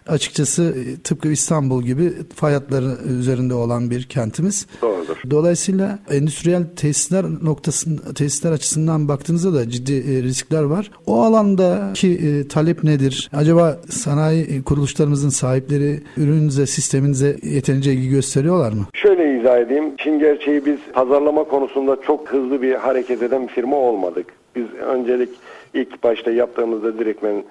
açıkçası 0.06 0.62
e, 0.62 1.02
tıpkı 1.02 1.28
İstanbul 1.28 1.82
gibi 1.82 2.12
fay 2.34 2.52
hatları 2.52 2.96
üzerinde 3.18 3.54
olan 3.54 3.90
bir 3.90 4.02
kentimiz. 4.02 4.66
Doğrudur. 4.82 5.16
Dolayısıyla 5.30 5.98
endüstriyel 6.10 6.62
tesisler 6.76 7.24
noktasında 7.42 8.14
tesisler 8.14 8.52
açısından 8.52 9.08
baktığınızda 9.08 9.54
da 9.54 9.70
ciddi 9.70 9.92
e, 9.92 10.22
riskler 10.22 10.62
var. 10.62 10.90
O 11.06 11.22
alandaki 11.22 12.08
e, 12.08 12.48
talep 12.48 12.84
nedir? 12.84 13.30
Acaba 13.32 13.76
sanayi 13.88 14.62
kuruluşlarımızın 14.62 15.28
sahipleri 15.28 16.00
ürününüze, 16.16 16.66
sisteminize 16.66 17.36
yeterince 17.42 17.92
ilgi 17.92 18.08
gösteriyorlar 18.08 18.72
mı? 18.72 18.86
Şöyle 18.94 19.40
izah 19.40 19.58
edeyim. 19.58 19.92
Şimdi 19.98 20.18
gerçeği 20.18 20.66
biz 20.66 20.78
pazarlama 20.92 21.44
konusunda 21.44 21.96
çok 22.06 22.28
hızlı 22.28 22.62
bir 22.62 22.74
hareket 22.74 23.22
eden 23.22 23.46
firma 23.46 23.76
olmadık. 23.76 24.26
Biz 24.56 24.66
öncelik 24.74 25.30
ilk 25.74 26.04
başta 26.04 26.30
yaptığımızda 26.30 26.98
direktmen 26.98 27.44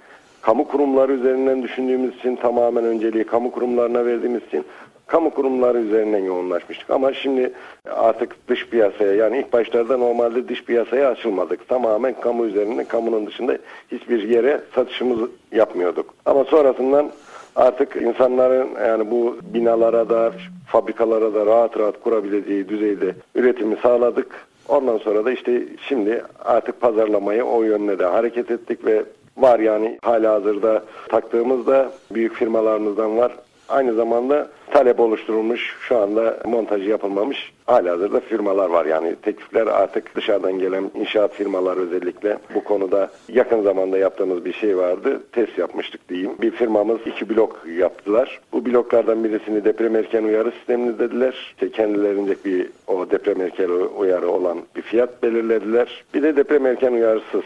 kamu 0.46 0.68
kurumları 0.68 1.14
üzerinden 1.14 1.64
düşündüğümüz 1.64 2.16
için 2.16 2.36
tamamen 2.36 2.84
önceliği 2.86 3.24
kamu 3.24 3.52
kurumlarına 3.52 4.06
verdiğimiz 4.06 4.44
için 4.44 4.66
kamu 5.08 5.30
kurumları 5.30 5.80
üzerinden 5.80 6.24
yoğunlaşmıştık. 6.24 6.90
Ama 6.90 7.14
şimdi 7.14 7.54
artık 7.92 8.48
dış 8.48 8.68
piyasaya 8.70 9.14
yani 9.14 9.38
ilk 9.38 9.54
başlarda 9.54 9.98
normalde 9.98 10.48
dış 10.48 10.64
piyasaya 10.64 11.10
açılmadık. 11.10 11.68
Tamamen 11.68 12.14
kamu 12.22 12.46
üzerinden 12.46 12.86
kamunun 12.86 13.28
dışında 13.28 13.58
hiçbir 13.92 14.30
yere 14.30 14.62
satışımız 14.76 15.30
yapmıyorduk. 15.52 16.14
Ama 16.26 16.44
sonrasından 16.44 17.12
artık 17.56 17.96
insanların 17.96 18.70
yani 18.88 19.12
bu 19.12 19.38
binalara 19.54 20.10
da 20.10 20.32
fabrikalara 20.68 21.34
da 21.34 21.46
rahat 21.46 21.78
rahat 21.80 22.04
kurabileceği 22.04 22.70
düzeyde 22.70 23.16
üretimi 23.36 23.76
sağladık. 23.84 24.48
Ondan 24.68 24.98
sonra 24.98 25.26
da 25.26 25.32
işte 25.32 25.64
şimdi 25.88 26.24
artık 26.46 26.82
pazarlamayı 26.82 27.44
o 27.44 27.64
yönde 27.64 28.00
de 28.00 28.06
hareket 28.06 28.52
ettik 28.52 28.86
ve 28.86 29.04
var 29.38 29.60
yani 29.60 30.00
hala 30.02 30.34
hazırda 30.34 30.84
taktığımızda 31.10 31.92
büyük 32.12 32.34
firmalarımızdan 32.34 33.18
var. 33.18 33.36
Aynı 33.70 33.94
zamanda 33.94 34.48
talep 34.72 35.00
oluşturulmuş 35.00 35.76
şu 35.80 35.98
anda 35.98 36.38
montajı 36.46 36.90
yapılmamış 36.90 37.52
hala 37.66 37.92
hazırda 37.92 38.20
firmalar 38.20 38.70
var. 38.70 38.86
Yani 38.86 39.16
teklifler 39.22 39.68
artık 39.68 40.16
dışarıdan 40.16 40.60
gelen 40.60 40.92
inşaat 40.96 41.34
firmalar 41.34 41.78
özellikle 41.78 42.38
bu 42.56 42.64
konuda 42.64 43.12
yakın 43.30 43.62
zamanda 43.62 43.98
yaptığımız 43.98 44.46
bir 44.46 44.54
şey 44.54 44.78
vardı. 44.78 45.22
Test 45.32 45.58
yapmıştık 45.58 46.10
diyeyim. 46.10 46.32
Bir 46.42 46.52
firmamız 46.52 47.00
iki 47.06 47.30
blok 47.30 47.64
yaptılar. 47.78 48.40
Bu 48.54 48.66
bloklardan 48.66 49.24
birisini 49.24 49.66
deprem 49.66 49.96
erken 49.96 50.24
uyarı 50.24 50.52
sistemini 50.52 51.00
dediler. 51.00 51.34
İşte 51.54 51.72
kendilerince 51.72 52.36
bir 52.46 52.70
o 52.88 53.12
deprem 53.12 53.42
erken 53.42 53.70
uyarı 53.98 54.30
olan 54.30 54.58
bir 54.76 54.82
fiyat 54.82 55.24
belirlediler. 55.24 56.04
Bir 56.14 56.24
de 56.24 56.36
deprem 56.36 56.66
erken 56.66 56.94
uyarısız 56.94 57.44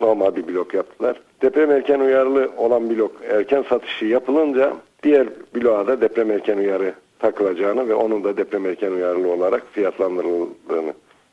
normal 0.00 0.36
bir 0.36 0.48
blok 0.48 0.74
yaptılar. 0.74 1.20
Deprem 1.42 1.70
erken 1.70 2.00
uyarılı 2.00 2.50
olan 2.56 2.90
blok 2.90 3.12
erken 3.28 3.62
satışı 3.62 4.04
yapılınca 4.04 4.72
diğer 5.02 5.28
bloğa 5.54 5.86
da 5.86 6.00
deprem 6.00 6.30
erken 6.30 6.58
uyarı 6.58 6.94
takılacağını 7.18 7.88
ve 7.88 7.94
onun 7.94 8.24
da 8.24 8.36
deprem 8.36 8.66
erken 8.66 8.92
uyarılı 8.92 9.32
olarak 9.32 9.62
fiyatlandırıldığını 9.72 10.92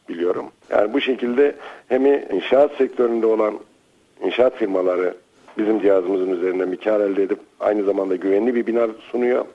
biliyorum. 0.09 0.45
Yani 0.69 0.93
bu 0.93 1.01
şekilde 1.01 1.55
hem 1.87 2.05
inşaat 2.05 2.71
sektöründe 2.77 3.25
olan 3.25 3.53
inşaat 4.23 4.55
firmaları 4.55 5.13
bizim 5.57 5.81
cihazımızın 5.81 6.31
üzerinden 6.31 6.71
bir 6.71 6.77
kar 6.77 6.99
elde 6.99 7.23
edip 7.23 7.39
aynı 7.59 7.83
zamanda 7.83 8.15
güvenli 8.15 8.55
bir 8.55 8.67
bina 8.67 8.87
sunuyor. 9.11 9.45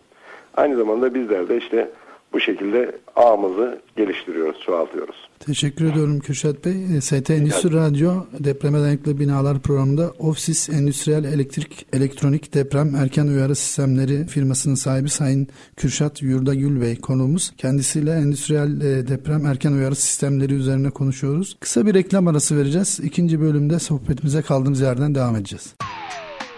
Aynı 0.57 0.77
zamanda 0.77 1.15
bizler 1.15 1.49
de 1.49 1.57
işte 1.57 1.89
bu 2.33 2.41
şekilde 2.41 2.99
ağımızı 3.17 3.83
geliştiriyoruz, 3.97 4.61
çoğaltıyoruz. 4.61 5.17
Teşekkür 5.41 5.85
ediyorum 5.93 6.21
Kürşat 6.21 6.65
Bey. 6.65 6.97
E, 6.97 7.01
ST 7.01 7.31
Endüstri 7.31 7.73
Radyo 7.73 8.13
Depreme 8.39 8.81
Dayanıklı 8.81 9.21
Binalar 9.21 9.59
programında 9.59 10.11
Ofsis 10.19 10.69
Endüstriyel 10.71 11.25
Elektrik 11.25 11.87
Elektronik 11.93 12.55
Deprem 12.55 12.95
Erken 12.95 13.27
Uyarı 13.27 13.55
Sistemleri 13.55 14.27
firmasının 14.27 14.75
sahibi 14.75 15.09
Sayın 15.09 15.49
Kürşat 15.77 16.23
Yurdagül 16.23 16.81
Bey 16.81 17.01
konuğumuz. 17.01 17.53
Kendisiyle 17.59 18.13
endüstriyel 18.13 18.81
e, 18.81 19.09
deprem 19.09 19.47
erken 19.47 19.73
uyarı 19.73 19.95
sistemleri 19.95 20.55
üzerine 20.55 20.91
konuşuyoruz. 20.91 21.57
Kısa 21.61 21.87
bir 21.87 21.95
reklam 21.95 22.29
arası 22.29 22.57
vereceğiz. 22.57 23.01
İkinci 23.03 23.41
bölümde 23.41 23.79
sohbetimize 23.79 24.43
kaldığımız 24.43 24.81
yerden 24.81 25.15
devam 25.15 25.37
edeceğiz. 25.37 25.75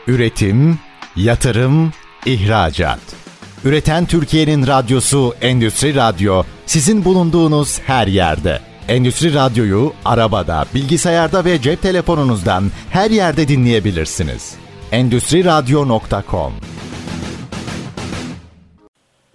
Üretim, 0.06 0.78
yatırım, 1.16 1.90
ihracat. 2.26 3.29
Üreten 3.64 4.06
Türkiye'nin 4.06 4.66
radyosu 4.66 5.34
Endüstri 5.40 5.94
Radyo 5.94 6.42
sizin 6.66 7.04
bulunduğunuz 7.04 7.80
her 7.80 8.06
yerde. 8.06 8.60
Endüstri 8.88 9.34
Radyo'yu 9.34 9.92
arabada, 10.04 10.66
bilgisayarda 10.74 11.44
ve 11.44 11.62
cep 11.62 11.82
telefonunuzdan 11.82 12.64
her 12.90 13.10
yerde 13.10 13.48
dinleyebilirsiniz. 13.48 14.54
Endüstri 14.92 15.44
Radyo.com 15.44 16.52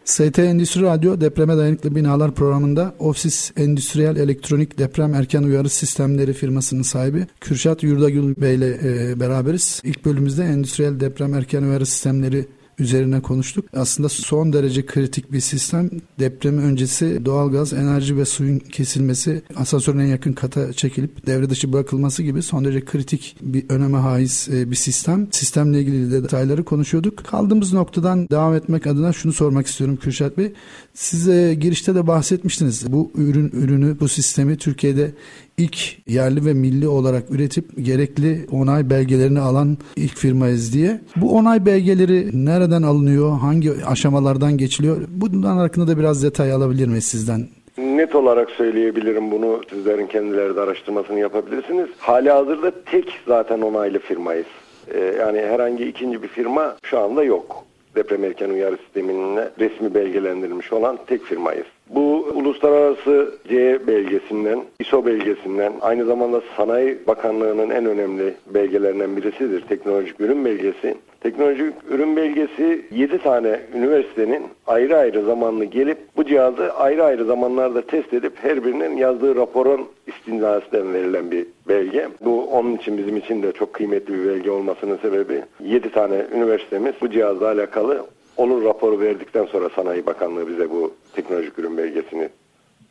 ST 0.05 0.39
Endüstri 0.39 0.81
Radyo 0.81 1.21
Depreme 1.21 1.57
Dayanıklı 1.57 1.95
Binalar 1.95 2.31
programında 2.31 2.95
Ofsis 2.99 3.51
Endüstriyel 3.57 4.15
Elektronik 4.15 4.77
Deprem 4.77 5.13
Erken 5.13 5.43
Uyarı 5.43 5.69
Sistemleri 5.69 6.33
firmasının 6.33 6.81
sahibi 6.81 7.27
Kürşat 7.41 7.83
Yurdagül 7.83 8.35
Bey 8.41 8.55
ile 8.55 8.79
e, 8.83 9.19
beraberiz. 9.19 9.81
İlk 9.83 10.05
bölümümüzde 10.05 10.43
endüstriyel 10.43 10.99
deprem 10.99 11.33
erken 11.33 11.63
uyarı 11.63 11.85
sistemleri 11.85 12.45
üzerine 12.79 13.21
konuştuk. 13.21 13.65
Aslında 13.73 14.09
son 14.09 14.53
derece 14.53 14.85
kritik 14.85 15.31
bir 15.31 15.39
sistem. 15.39 15.89
Deprem 16.19 16.57
öncesi 16.57 17.25
doğalgaz, 17.25 17.73
enerji 17.73 18.17
ve 18.17 18.25
suyun 18.25 18.59
kesilmesi, 18.59 19.41
asansörün 19.55 19.99
en 19.99 20.05
yakın 20.05 20.33
kata 20.33 20.73
çekilip 20.73 21.27
devre 21.27 21.49
dışı 21.49 21.73
bırakılması 21.73 22.23
gibi 22.23 22.41
son 22.41 22.65
derece 22.65 22.85
kritik 22.85 23.35
bir 23.41 23.65
öneme 23.69 23.97
haiz 23.97 24.49
e, 24.51 24.71
bir 24.71 24.75
sistem. 24.75 25.27
Sistemle 25.31 25.79
ilgili 25.79 26.11
de 26.11 26.23
detayları 26.23 26.63
konuşuyorduk. 26.63 27.17
Kaldığımız 27.17 27.73
noktadan 27.73 28.29
devam 28.29 28.55
etmek 28.55 28.87
adına 28.87 29.13
şunu 29.13 29.33
sormak 29.33 29.67
istiyorum 29.67 29.97
Kürşat 30.01 30.37
Bey. 30.37 30.53
Size 30.93 31.53
girişte 31.53 31.95
de 31.95 32.07
bahsetmiştiniz. 32.07 32.91
Bu 32.91 33.11
ürün 33.15 33.49
ürünü, 33.53 33.99
bu 33.99 34.07
sistemi 34.07 34.57
Türkiye'de 34.57 35.11
ilk 35.57 36.07
yerli 36.07 36.45
ve 36.45 36.53
milli 36.53 36.87
olarak 36.87 37.23
üretip 37.31 37.65
gerekli 37.85 38.45
onay 38.51 38.89
belgelerini 38.89 39.39
alan 39.39 39.77
ilk 39.95 40.17
firmayız 40.17 40.73
diye. 40.73 41.01
Bu 41.15 41.37
onay 41.37 41.65
belgeleri 41.65 42.45
nereden 42.45 42.81
alınıyor? 42.81 43.39
Hangi 43.39 43.71
aşamalardan 43.85 44.57
geçiliyor? 44.57 44.97
Bundan 45.09 45.57
hakkında 45.57 45.87
da 45.87 45.97
biraz 45.97 46.23
detay 46.23 46.51
alabilir 46.51 46.87
miyiz 46.87 47.05
sizden? 47.05 47.47
Net 47.77 48.15
olarak 48.15 48.49
söyleyebilirim 48.49 49.31
bunu. 49.31 49.61
Sizlerin 49.69 50.07
kendileri 50.07 50.55
de 50.55 50.61
araştırmasını 50.61 51.19
yapabilirsiniz. 51.19 51.89
Hali 51.97 52.29
hazırda 52.29 52.71
tek 52.85 53.19
zaten 53.27 53.61
onaylı 53.61 53.99
firmayız. 53.99 54.47
Ee, 54.93 54.99
yani 55.19 55.39
herhangi 55.39 55.85
ikinci 55.85 56.23
bir 56.23 56.27
firma 56.27 56.75
şu 56.83 56.99
anda 56.99 57.23
yok 57.23 57.65
deprem 57.95 58.23
erken 58.23 58.49
uyarı 58.49 58.77
sisteminin 58.77 59.39
resmi 59.59 59.93
belgelendirilmiş 59.93 60.73
olan 60.73 60.99
tek 61.07 61.23
firmayız. 61.23 61.65
Bu 61.89 62.27
uluslararası 62.33 63.33
C 63.49 63.87
belgesinden, 63.87 64.63
ISO 64.79 65.05
belgesinden, 65.05 65.73
aynı 65.81 66.05
zamanda 66.05 66.41
Sanayi 66.57 66.97
Bakanlığı'nın 67.07 67.69
en 67.69 67.85
önemli 67.85 68.33
belgelerinden 68.53 69.17
birisidir. 69.17 69.61
Teknolojik 69.61 70.21
ürün 70.21 70.45
belgesi. 70.45 70.95
Teknolojik 71.21 71.73
ürün 71.89 72.15
belgesi 72.15 72.85
7 72.91 73.17
tane 73.17 73.59
üniversitenin 73.75 74.43
ayrı 74.67 74.97
ayrı 74.97 75.25
zamanlı 75.25 75.65
gelip 75.65 75.97
bu 76.17 76.25
cihazı 76.25 76.73
ayrı 76.73 77.03
ayrı 77.03 77.25
zamanlarda 77.25 77.81
test 77.81 78.13
edip 78.13 78.33
her 78.41 78.65
birinin 78.65 78.97
yazdığı 78.97 79.35
raporun 79.35 79.87
istinasından 80.07 80.93
verilen 80.93 81.31
bir 81.31 81.45
belge. 81.67 82.07
Bu 82.21 82.45
onun 82.45 82.75
için 82.75 82.97
bizim 82.97 83.17
için 83.17 83.43
de 83.43 83.51
çok 83.51 83.73
kıymetli 83.73 84.13
bir 84.13 84.29
belge 84.29 84.51
olmasının 84.51 84.97
sebebi 84.97 85.41
7 85.59 85.91
tane 85.91 86.25
üniversitemiz 86.35 86.93
bu 87.01 87.09
cihazla 87.09 87.47
alakalı 87.47 88.05
olur 88.37 88.63
raporu 88.63 88.99
verdikten 88.99 89.45
sonra 89.45 89.69
Sanayi 89.69 90.05
Bakanlığı 90.05 90.47
bize 90.47 90.69
bu 90.69 90.93
teknolojik 91.13 91.59
ürün 91.59 91.77
belgesini 91.77 92.29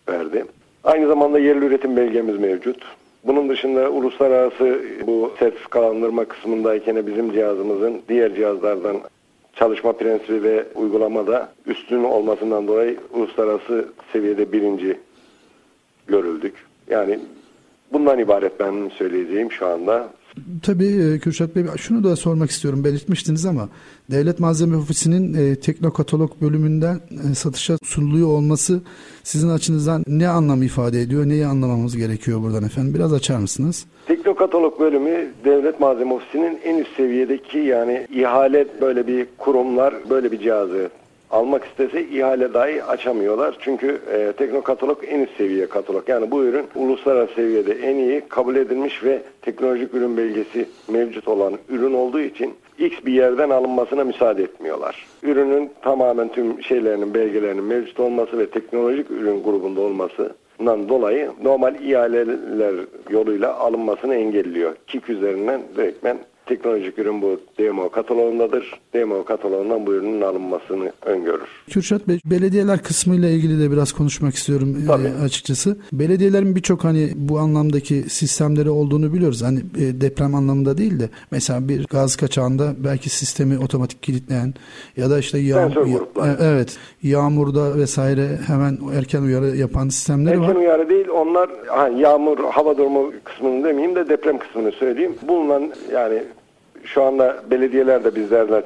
verdi. 0.08 0.44
Aynı 0.84 1.06
zamanda 1.06 1.38
yerli 1.38 1.64
üretim 1.64 1.96
belgemiz 1.96 2.38
mevcut. 2.38 2.84
Bunun 3.24 3.48
dışında 3.48 3.90
uluslararası 3.90 4.82
bu 5.06 5.32
sertifikalandırma 5.38 6.24
kısmındayken 6.24 7.06
bizim 7.06 7.32
cihazımızın 7.32 8.02
diğer 8.08 8.34
cihazlardan 8.34 8.96
çalışma 9.54 9.92
prensibi 9.92 10.42
ve 10.42 10.64
uygulamada 10.74 11.52
üstün 11.66 12.04
olmasından 12.04 12.68
dolayı 12.68 12.96
uluslararası 13.12 13.88
seviyede 14.12 14.52
birinci 14.52 14.98
görüldük. 16.06 16.54
Yani 16.90 17.18
bundan 17.92 18.18
ibaret 18.18 18.60
benim 18.60 18.90
söyleyeceğim 18.90 19.52
şu 19.52 19.66
anda. 19.66 20.08
Tabii 20.62 20.86
e, 20.86 21.18
Kürşat 21.18 21.56
Bey 21.56 21.64
şunu 21.76 22.04
da 22.04 22.16
sormak 22.16 22.50
istiyorum 22.50 22.84
belirtmiştiniz 22.84 23.46
ama 23.46 23.68
Devlet 24.10 24.40
Malzeme 24.40 24.76
Ofisi'nin 24.76 25.34
e, 25.34 25.56
Teknokatalog 25.56 26.30
bölümünden 26.40 27.00
e, 27.30 27.34
satışa 27.34 27.76
sunuluyor 27.84 28.28
olması 28.28 28.80
sizin 29.22 29.48
açınızdan 29.48 30.04
ne 30.06 30.28
anlam 30.28 30.62
ifade 30.62 31.00
ediyor? 31.00 31.28
Neyi 31.28 31.46
anlamamız 31.46 31.96
gerekiyor 31.96 32.42
buradan 32.42 32.64
efendim? 32.64 32.94
Biraz 32.94 33.12
açar 33.12 33.38
mısınız? 33.38 33.86
Teknokatalog 34.06 34.80
bölümü 34.80 35.32
Devlet 35.44 35.80
Malzeme 35.80 36.14
Ofisi'nin 36.14 36.58
en 36.64 36.78
üst 36.78 36.96
seviyedeki 36.96 37.58
yani 37.58 38.06
ihale 38.10 38.66
böyle 38.80 39.06
bir 39.06 39.26
kurumlar 39.38 39.94
böyle 40.10 40.32
bir 40.32 40.38
cihazı 40.40 40.90
almak 41.30 41.64
istese 41.64 42.02
ihale 42.02 42.54
dahi 42.54 42.84
açamıyorlar. 42.84 43.56
Çünkü 43.60 44.00
e, 44.12 44.32
Teknokatalog 44.32 44.98
en 45.06 45.20
üst 45.20 45.36
seviye 45.36 45.66
katalog. 45.66 46.08
Yani 46.08 46.30
bu 46.30 46.44
ürün 46.44 46.66
uluslararası 46.74 47.34
seviyede 47.34 47.72
en 47.72 47.96
iyi 47.96 48.22
kabul 48.28 48.56
edilmiş 48.56 49.04
ve 49.04 49.22
teknolojik 49.42 49.94
ürün 49.94 50.16
belgesi 50.16 50.68
mevcut 50.88 51.28
olan 51.28 51.58
ürün 51.68 51.94
olduğu 51.94 52.20
için 52.20 52.54
X 52.78 52.92
bir 53.06 53.12
yerden 53.12 53.50
alınmasına 53.50 54.04
müsaade 54.04 54.42
etmiyorlar. 54.42 55.06
Ürünün 55.22 55.70
tamamen 55.82 56.28
tüm 56.28 56.62
şeylerinin, 56.62 57.14
belgelerinin 57.14 57.64
mevcut 57.64 58.00
olması 58.00 58.38
ve 58.38 58.46
teknolojik 58.46 59.10
ürün 59.10 59.42
grubunda 59.42 59.80
olmasından 59.80 60.88
dolayı 60.88 61.30
normal 61.42 61.74
ihaleler 61.74 62.74
yoluyla 63.10 63.54
alınmasını 63.54 64.14
engelliyor. 64.14 64.76
KİK 64.86 65.10
üzerinden 65.10 65.60
direktmen 65.76 66.18
teknolojik 66.46 66.98
ürün 66.98 67.22
bu 67.22 67.40
DMO 67.58 67.88
kataloğundadır. 67.88 68.80
DMO 68.94 69.24
kataloğundan 69.24 69.86
bu 69.86 69.94
ürünün 69.94 70.20
alınmasını 70.20 70.92
öngörür. 71.02 71.48
Kürşat 71.70 72.08
Bey, 72.08 72.18
belediyeler 72.24 72.82
kısmıyla 72.82 73.28
ilgili 73.28 73.62
de 73.62 73.70
biraz 73.72 73.92
konuşmak 73.92 74.34
istiyorum 74.34 74.76
e, 74.84 74.86
Tabii. 74.86 75.08
açıkçası. 75.24 75.76
Belediyelerin 75.92 76.56
birçok 76.56 76.84
hani 76.84 77.12
bu 77.14 77.38
anlamdaki 77.38 77.94
sistemleri 77.94 78.70
olduğunu 78.70 79.12
biliyoruz. 79.12 79.42
Hani 79.42 79.58
e, 79.58 80.00
deprem 80.00 80.34
anlamında 80.34 80.78
değil 80.78 81.00
de 81.00 81.08
mesela 81.30 81.68
bir 81.68 81.86
gaz 81.86 82.16
kaçağında 82.16 82.74
belki 82.78 83.10
sistemi 83.10 83.58
otomatik 83.58 84.02
kilitleyen 84.02 84.54
ya 84.96 85.10
da 85.10 85.18
işte 85.18 85.38
yağmur, 85.38 85.86
ya, 85.86 85.98
e, 85.98 86.36
evet 86.40 86.78
yağmurda 87.02 87.76
vesaire 87.78 88.38
hemen 88.46 88.78
erken 88.98 89.22
uyarı 89.22 89.56
yapan 89.56 89.88
sistemleri 89.88 90.34
erken 90.34 90.42
var. 90.42 90.48
Erken 90.48 90.60
uyarı 90.60 90.88
değil 90.88 91.08
onlar 91.08 91.50
hani 91.66 92.00
yağmur 92.00 92.38
hava 92.38 92.78
durumu 92.78 93.12
kısmını 93.24 93.64
demeyeyim 93.64 93.96
de 93.96 94.08
deprem 94.08 94.38
kısmını 94.38 94.72
söyleyeyim. 94.72 95.14
Bulunan 95.28 95.72
yani 95.92 96.22
şu 96.84 97.02
anda 97.02 97.36
belediyeler 97.50 98.04
de 98.04 98.14
bizlerden 98.14 98.62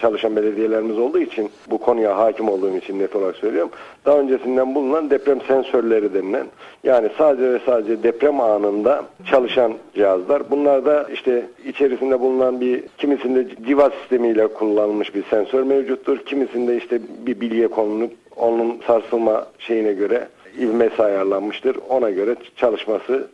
çalışan 0.00 0.36
belediyelerimiz 0.36 0.98
olduğu 0.98 1.18
için 1.18 1.50
bu 1.70 1.78
konuya 1.78 2.16
hakim 2.16 2.48
olduğum 2.48 2.76
için 2.76 2.98
net 2.98 3.16
olarak 3.16 3.36
söylüyorum. 3.36 3.70
Daha 4.04 4.18
öncesinden 4.18 4.74
bulunan 4.74 5.10
deprem 5.10 5.40
sensörleri 5.40 6.14
denilen 6.14 6.46
yani 6.84 7.08
sadece 7.18 7.52
ve 7.52 7.58
sadece 7.66 8.02
deprem 8.02 8.40
anında 8.40 9.04
çalışan 9.30 9.72
cihazlar. 9.94 10.50
Bunlar 10.50 10.84
da 10.84 11.06
işte 11.12 11.46
içerisinde 11.64 12.20
bulunan 12.20 12.60
bir 12.60 12.82
kimisinde 12.98 13.46
civa 13.66 13.90
sistemiyle 13.90 14.46
kullanılmış 14.46 15.14
bir 15.14 15.24
sensör 15.30 15.62
mevcuttur. 15.62 16.18
Kimisinde 16.18 16.76
işte 16.76 17.00
bir 17.26 17.40
bilye 17.40 17.68
konulup 17.68 18.12
onun 18.36 18.80
sarsılma 18.86 19.46
şeyine 19.58 19.92
göre 19.92 20.28
ivmesi 20.58 21.02
ayarlanmıştır. 21.02 21.76
Ona 21.88 22.10
göre 22.10 22.36
çalışması 22.56 23.28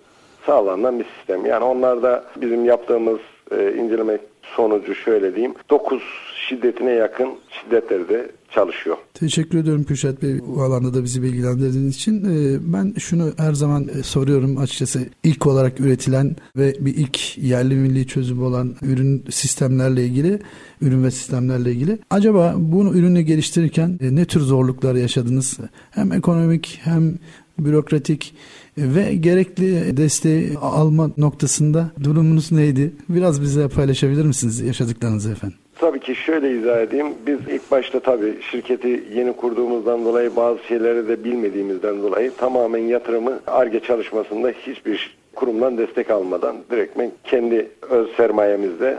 sağlanan 0.47 0.99
bir 0.99 1.05
sistem. 1.05 1.47
Yani 1.47 1.65
onlar 1.65 2.03
da 2.03 2.25
bizim 2.37 2.65
yaptığımız 2.65 3.19
e, 3.53 4.19
sonucu 4.57 4.95
şöyle 4.95 5.35
diyeyim. 5.35 5.55
9 5.71 6.03
şiddetine 6.49 6.91
yakın 6.91 7.29
şiddetlerde 7.51 8.31
çalışıyor. 8.51 8.97
Teşekkür 9.15 9.59
ediyorum 9.59 9.85
Kürşat 9.85 10.23
Bey 10.23 10.39
bu 10.47 10.63
alanda 10.63 10.95
da 10.95 11.05
bizi 11.05 11.23
bilgilendirdiğiniz 11.23 11.97
için. 11.97 12.25
E, 12.25 12.59
ben 12.73 12.95
şunu 12.99 13.33
her 13.37 13.53
zaman 13.53 13.89
e, 13.89 14.03
soruyorum 14.03 14.59
açıkçası 14.59 15.01
ilk 15.25 15.47
olarak 15.47 15.81
üretilen 15.81 16.37
ve 16.57 16.75
bir 16.81 16.97
ilk 16.97 17.39
yerli 17.39 17.75
milli 17.75 18.07
çözüm 18.07 18.43
olan 18.43 18.75
ürün 18.83 19.25
sistemlerle 19.31 20.05
ilgili, 20.05 20.39
ürün 20.83 21.05
ve 21.05 21.11
sistemlerle 21.11 21.73
ilgili. 21.73 21.99
Acaba 22.11 22.55
bunu 22.59 22.95
ürünü 22.95 23.21
geliştirirken 23.21 23.99
e, 24.01 24.17
ne 24.17 24.25
tür 24.25 24.41
zorluklar 24.41 24.95
yaşadınız? 24.95 25.59
Hem 25.91 26.13
ekonomik 26.13 26.81
hem 26.85 27.15
bürokratik 27.59 28.35
ve 28.79 29.15
gerekli 29.15 29.97
desteği 29.97 30.59
alma 30.59 31.11
noktasında 31.17 31.85
durumunuz 32.05 32.53
neydi? 32.53 32.93
Biraz 33.09 33.43
bize 33.43 33.69
paylaşabilir 33.69 34.25
misiniz 34.25 34.61
yaşadıklarınızı 34.61 35.33
efendim? 35.33 35.59
Tabii 35.79 36.01
ki 36.01 36.15
şöyle 36.15 36.59
izah 36.59 36.81
edeyim. 36.81 37.07
Biz 37.27 37.39
ilk 37.49 37.71
başta 37.71 38.01
tabii 38.01 38.43
şirketi 38.51 39.05
yeni 39.15 39.33
kurduğumuzdan 39.33 40.05
dolayı 40.05 40.37
bazı 40.37 40.59
şeyleri 40.69 41.09
de 41.09 41.25
bilmediğimizden 41.25 42.03
dolayı 42.03 42.33
tamamen 42.37 42.83
yatırımı 42.83 43.41
ARGE 43.47 43.81
çalışmasında 43.81 44.49
hiçbir 44.51 45.17
kurumdan 45.35 45.79
destek 45.79 46.11
almadan 46.11 46.57
direktmen 46.71 47.13
kendi 47.25 47.69
öz 47.91 48.09
sermayemizde 48.17 48.99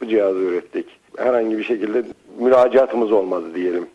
bu 0.00 0.06
cihazı 0.06 0.38
ürettik. 0.38 0.86
Herhangi 1.16 1.58
bir 1.58 1.64
şekilde 1.64 2.04
müracaatımız 2.38 3.12
olmadı 3.12 3.44
diyelim. 3.54 3.86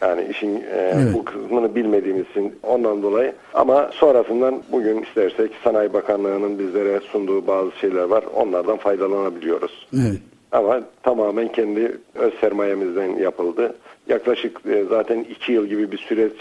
Yani 0.00 0.26
işin 0.30 0.56
e, 0.56 0.92
evet. 0.94 1.14
bu 1.14 1.24
kısmını 1.24 1.74
bilmediğimiz 1.74 2.30
için 2.30 2.54
ondan 2.62 3.02
dolayı. 3.02 3.32
Ama 3.54 3.90
sonrasından 3.92 4.62
bugün 4.72 5.02
istersek 5.02 5.50
Sanayi 5.64 5.92
Bakanlığı'nın 5.92 6.58
bizlere 6.58 7.00
sunduğu 7.00 7.46
bazı 7.46 7.70
şeyler 7.80 8.02
var. 8.02 8.24
Onlardan 8.34 8.76
faydalanabiliyoruz. 8.76 9.86
Evet. 9.94 10.20
Ama 10.52 10.80
tamamen 11.02 11.52
kendi 11.52 11.98
öz 12.14 12.34
sermayemizden 12.40 13.16
yapıldı. 13.16 13.74
Yaklaşık 14.08 14.60
e, 14.66 14.84
zaten 14.88 15.26
iki 15.30 15.52
yıl 15.52 15.66
gibi 15.66 15.92
bir 15.92 15.98
süreç 15.98 16.32